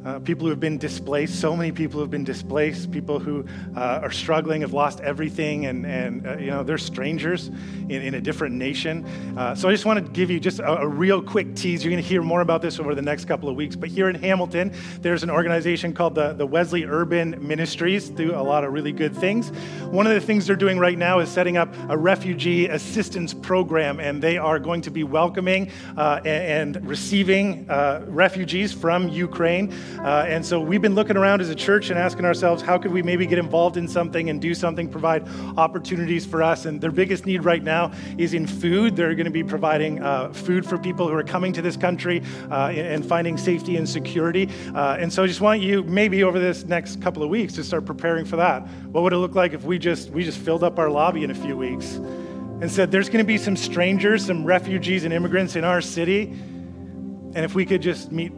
Uh, 0.05 0.19
people 0.19 0.43
who 0.45 0.51
have 0.51 0.59
been 0.59 0.77
displaced, 0.77 1.39
so 1.39 1.55
many 1.55 1.71
people 1.71 1.93
who 1.93 2.01
have 2.01 2.11
been 2.11 2.23
displaced, 2.23 2.91
people 2.91 3.17
who 3.17 3.43
uh, 3.75 4.01
are 4.03 4.11
struggling, 4.11 4.61
have 4.61 4.71
lost 4.71 4.99
everything, 4.99 5.65
and, 5.65 5.83
and 5.83 6.27
uh, 6.27 6.37
you 6.37 6.51
know, 6.51 6.61
they're 6.61 6.77
strangers 6.77 7.47
in, 7.47 8.03
in 8.03 8.13
a 8.13 8.21
different 8.21 8.53
nation. 8.53 9.03
Uh, 9.35 9.55
so 9.55 9.67
I 9.67 9.71
just 9.71 9.85
want 9.85 10.05
to 10.05 10.11
give 10.11 10.29
you 10.29 10.39
just 10.39 10.59
a, 10.59 10.81
a 10.81 10.87
real 10.87 11.23
quick 11.23 11.55
tease. 11.55 11.83
You're 11.83 11.91
going 11.91 12.03
to 12.03 12.07
hear 12.07 12.21
more 12.21 12.41
about 12.41 12.61
this 12.61 12.79
over 12.79 12.93
the 12.93 13.01
next 13.01 13.25
couple 13.25 13.49
of 13.49 13.55
weeks. 13.55 13.75
But 13.75 13.89
here 13.89 14.07
in 14.07 14.13
Hamilton, 14.13 14.71
there's 15.01 15.23
an 15.23 15.31
organization 15.31 15.91
called 15.91 16.13
the, 16.13 16.33
the 16.33 16.45
Wesley 16.45 16.85
Urban 16.85 17.35
Ministries, 17.45 18.07
do 18.09 18.35
a 18.35 18.43
lot 18.43 18.63
of 18.63 18.73
really 18.73 18.91
good 18.91 19.15
things. 19.15 19.49
One 19.89 20.05
of 20.05 20.13
the 20.13 20.21
things 20.21 20.45
they're 20.45 20.55
doing 20.55 20.77
right 20.77 20.99
now 20.99 21.17
is 21.17 21.29
setting 21.29 21.57
up 21.57 21.73
a 21.89 21.97
refugee 21.97 22.67
assistance 22.67 23.33
program, 23.33 23.99
and 23.99 24.21
they 24.21 24.37
are 24.37 24.59
going 24.59 24.81
to 24.81 24.91
be 24.91 25.03
welcoming 25.03 25.71
uh, 25.97 26.21
and, 26.23 26.75
and, 26.75 26.87
receiving 26.87 27.67
uh, 27.69 28.05
refugees 28.07 28.71
from 28.71 29.09
Ukraine. 29.09 29.73
Uh, 29.99 30.25
and 30.27 30.45
so 30.45 30.59
we've 30.59 30.81
been 30.81 30.95
looking 30.95 31.17
around 31.17 31.41
as 31.41 31.49
a 31.49 31.55
church 31.55 31.89
and 31.89 31.99
asking 31.99 32.25
ourselves, 32.25 32.61
how 32.61 32.77
could 32.77 32.91
we 32.91 33.01
maybe 33.01 33.25
get 33.25 33.37
involved 33.37 33.77
in 33.77 33.87
something 33.87 34.29
and 34.29 34.41
do 34.41 34.53
something, 34.53 34.87
provide 34.87 35.27
opportunities 35.57 36.25
for 36.25 36.43
us? 36.43 36.65
And 36.65 36.81
their 36.81 36.91
biggest 36.91 37.25
need 37.25 37.43
right 37.43 37.63
now 37.63 37.91
is 38.17 38.33
in 38.33 38.47
food. 38.47 38.95
They're 38.95 39.15
going 39.15 39.25
to 39.25 39.31
be 39.31 39.43
providing 39.43 40.01
uh, 40.01 40.31
food 40.33 40.65
for 40.65 40.77
people 40.77 41.07
who 41.07 41.13
are 41.13 41.23
coming 41.23 41.53
to 41.53 41.61
this 41.61 41.77
country 41.77 42.21
uh, 42.51 42.69
and 42.69 43.05
finding 43.05 43.37
safety 43.37 43.77
and 43.77 43.87
security. 43.87 44.49
Uh, 44.73 44.97
and 44.99 45.11
so 45.11 45.23
I 45.23 45.27
just 45.27 45.41
want 45.41 45.61
you, 45.61 45.83
maybe 45.83 46.23
over 46.23 46.39
this 46.39 46.65
next 46.65 47.01
couple 47.01 47.23
of 47.23 47.29
weeks, 47.29 47.53
to 47.55 47.63
start 47.63 47.85
preparing 47.85 48.25
for 48.25 48.35
that. 48.37 48.67
What 48.91 49.03
would 49.03 49.13
it 49.13 49.17
look 49.17 49.35
like 49.35 49.53
if 49.53 49.63
we 49.63 49.79
just 49.79 50.09
we 50.09 50.23
just 50.23 50.37
filled 50.37 50.63
up 50.63 50.79
our 50.79 50.89
lobby 50.89 51.23
in 51.23 51.31
a 51.31 51.35
few 51.35 51.55
weeks? 51.55 51.99
and 52.61 52.71
said, 52.71 52.91
There's 52.91 53.09
going 53.09 53.23
to 53.23 53.27
be 53.27 53.37
some 53.37 53.55
strangers, 53.55 54.25
some 54.25 54.45
refugees 54.45 55.03
and 55.03 55.13
immigrants 55.13 55.55
in 55.55 55.63
our 55.63 55.81
city. 55.81 56.23
And 56.23 57.39
if 57.39 57.53
we 57.53 57.65
could 57.65 57.81
just 57.81 58.11
meet 58.11 58.31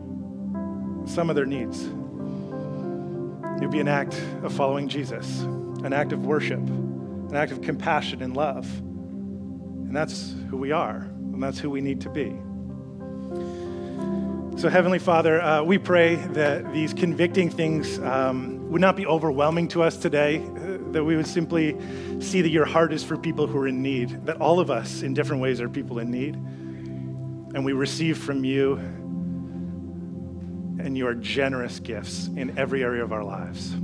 some 1.08 1.30
of 1.30 1.36
their 1.36 1.46
needs. 1.46 1.84
It 1.84 3.62
would 3.62 3.72
be 3.72 3.80
an 3.80 3.88
act 3.88 4.14
of 4.44 4.54
following 4.54 4.88
Jesus, 4.88 5.42
an 5.42 5.94
act 5.94 6.12
of 6.12 6.26
worship, 6.26 6.60
an 6.60 7.36
act 7.36 7.52
of 7.52 7.62
compassion 7.62 8.22
and 8.22 8.36
love. 8.36 8.66
And 8.80 9.96
that's 9.96 10.36
who 10.50 10.58
we 10.58 10.72
are, 10.72 10.98
and 10.98 11.42
that's 11.42 11.60
who 11.60 11.70
we 11.70 11.82
need 11.82 12.02
to 12.02 12.10
be. 12.10 12.36
So, 14.60 14.70
Heavenly 14.70 15.00
Father, 15.00 15.42
uh, 15.42 15.64
we 15.64 15.78
pray 15.78 16.16
that 16.16 16.74
these 16.74 16.94
convicting 16.94 17.50
things 17.50 18.00
um, 18.00 18.70
would 18.72 18.82
not 18.82 18.96
be 18.96 19.06
overwhelming 19.06 19.68
to 19.70 19.84
us 19.84 19.98
today, 19.98 20.38
uh, 20.40 20.92
that 20.92 21.04
we 21.04 21.16
would 21.16 21.28
simply 21.28 21.78
see 22.20 22.42
that 22.42 22.50
your 22.50 22.66
heart 22.66 22.92
is 22.92 23.04
for 23.04 23.18
people 23.18 23.48
who 23.48 23.58
are 23.60 23.68
in 23.68 23.82
need, 23.84 24.26
that 24.26 24.38
all 24.42 24.60
of 24.60 24.72
us 24.72 25.04
in 25.04 25.14
different 25.14 25.42
ways 25.42 25.62
are 25.62 25.70
people 25.70 26.00
in 26.00 26.10
need. 26.10 26.36
And 27.56 27.64
we 27.64 27.74
receive 27.74 28.18
from 28.18 28.44
you 28.44 28.78
and 30.88 30.98
your 30.98 31.14
generous 31.14 31.80
gifts 31.80 32.28
in 32.28 32.58
every 32.58 32.82
area 32.82 33.04
of 33.04 33.12
our 33.12 33.24
lives. 33.24 33.76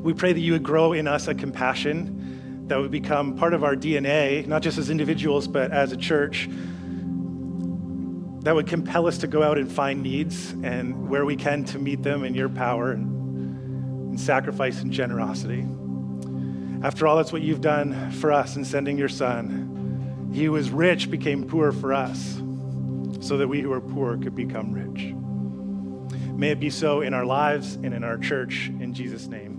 We 0.00 0.12
pray 0.12 0.32
that 0.32 0.40
you 0.40 0.52
would 0.52 0.64
grow 0.64 0.92
in 0.92 1.06
us 1.06 1.28
a 1.28 1.34
compassion 1.34 2.66
that 2.66 2.78
would 2.78 2.90
become 2.90 3.36
part 3.36 3.54
of 3.54 3.62
our 3.62 3.76
DNA, 3.76 4.44
not 4.46 4.60
just 4.60 4.76
as 4.76 4.90
individuals, 4.90 5.46
but 5.46 5.70
as 5.70 5.92
a 5.92 5.96
church, 5.96 6.48
that 8.40 8.54
would 8.54 8.66
compel 8.66 9.06
us 9.06 9.18
to 9.18 9.28
go 9.28 9.42
out 9.42 9.56
and 9.56 9.70
find 9.70 10.02
needs 10.02 10.50
and 10.50 11.08
where 11.08 11.24
we 11.24 11.36
can 11.36 11.64
to 11.64 11.78
meet 11.78 12.02
them 12.02 12.24
in 12.24 12.34
your 12.34 12.48
power 12.48 12.90
and, 12.90 14.10
and 14.10 14.20
sacrifice 14.20 14.82
and 14.82 14.90
generosity. 14.90 15.64
After 16.82 17.06
all, 17.06 17.16
that's 17.16 17.32
what 17.32 17.42
you've 17.42 17.60
done 17.62 18.10
for 18.10 18.32
us 18.32 18.56
in 18.56 18.64
sending 18.64 18.98
your 18.98 19.08
son. 19.08 20.30
He 20.34 20.44
who 20.44 20.52
was 20.52 20.70
rich 20.70 21.08
became 21.08 21.46
poor 21.46 21.70
for 21.70 21.94
us 21.94 22.42
so 23.20 23.36
that 23.38 23.46
we 23.46 23.60
who 23.60 23.72
are 23.72 23.80
poor 23.80 24.18
could 24.18 24.34
become 24.34 24.72
rich. 24.72 25.14
May 26.44 26.50
it 26.50 26.60
be 26.60 26.68
so 26.68 27.00
in 27.00 27.14
our 27.14 27.24
lives 27.24 27.76
and 27.76 27.94
in 27.94 28.04
our 28.04 28.18
church. 28.18 28.70
In 28.78 28.92
Jesus' 28.92 29.28
name. 29.28 29.53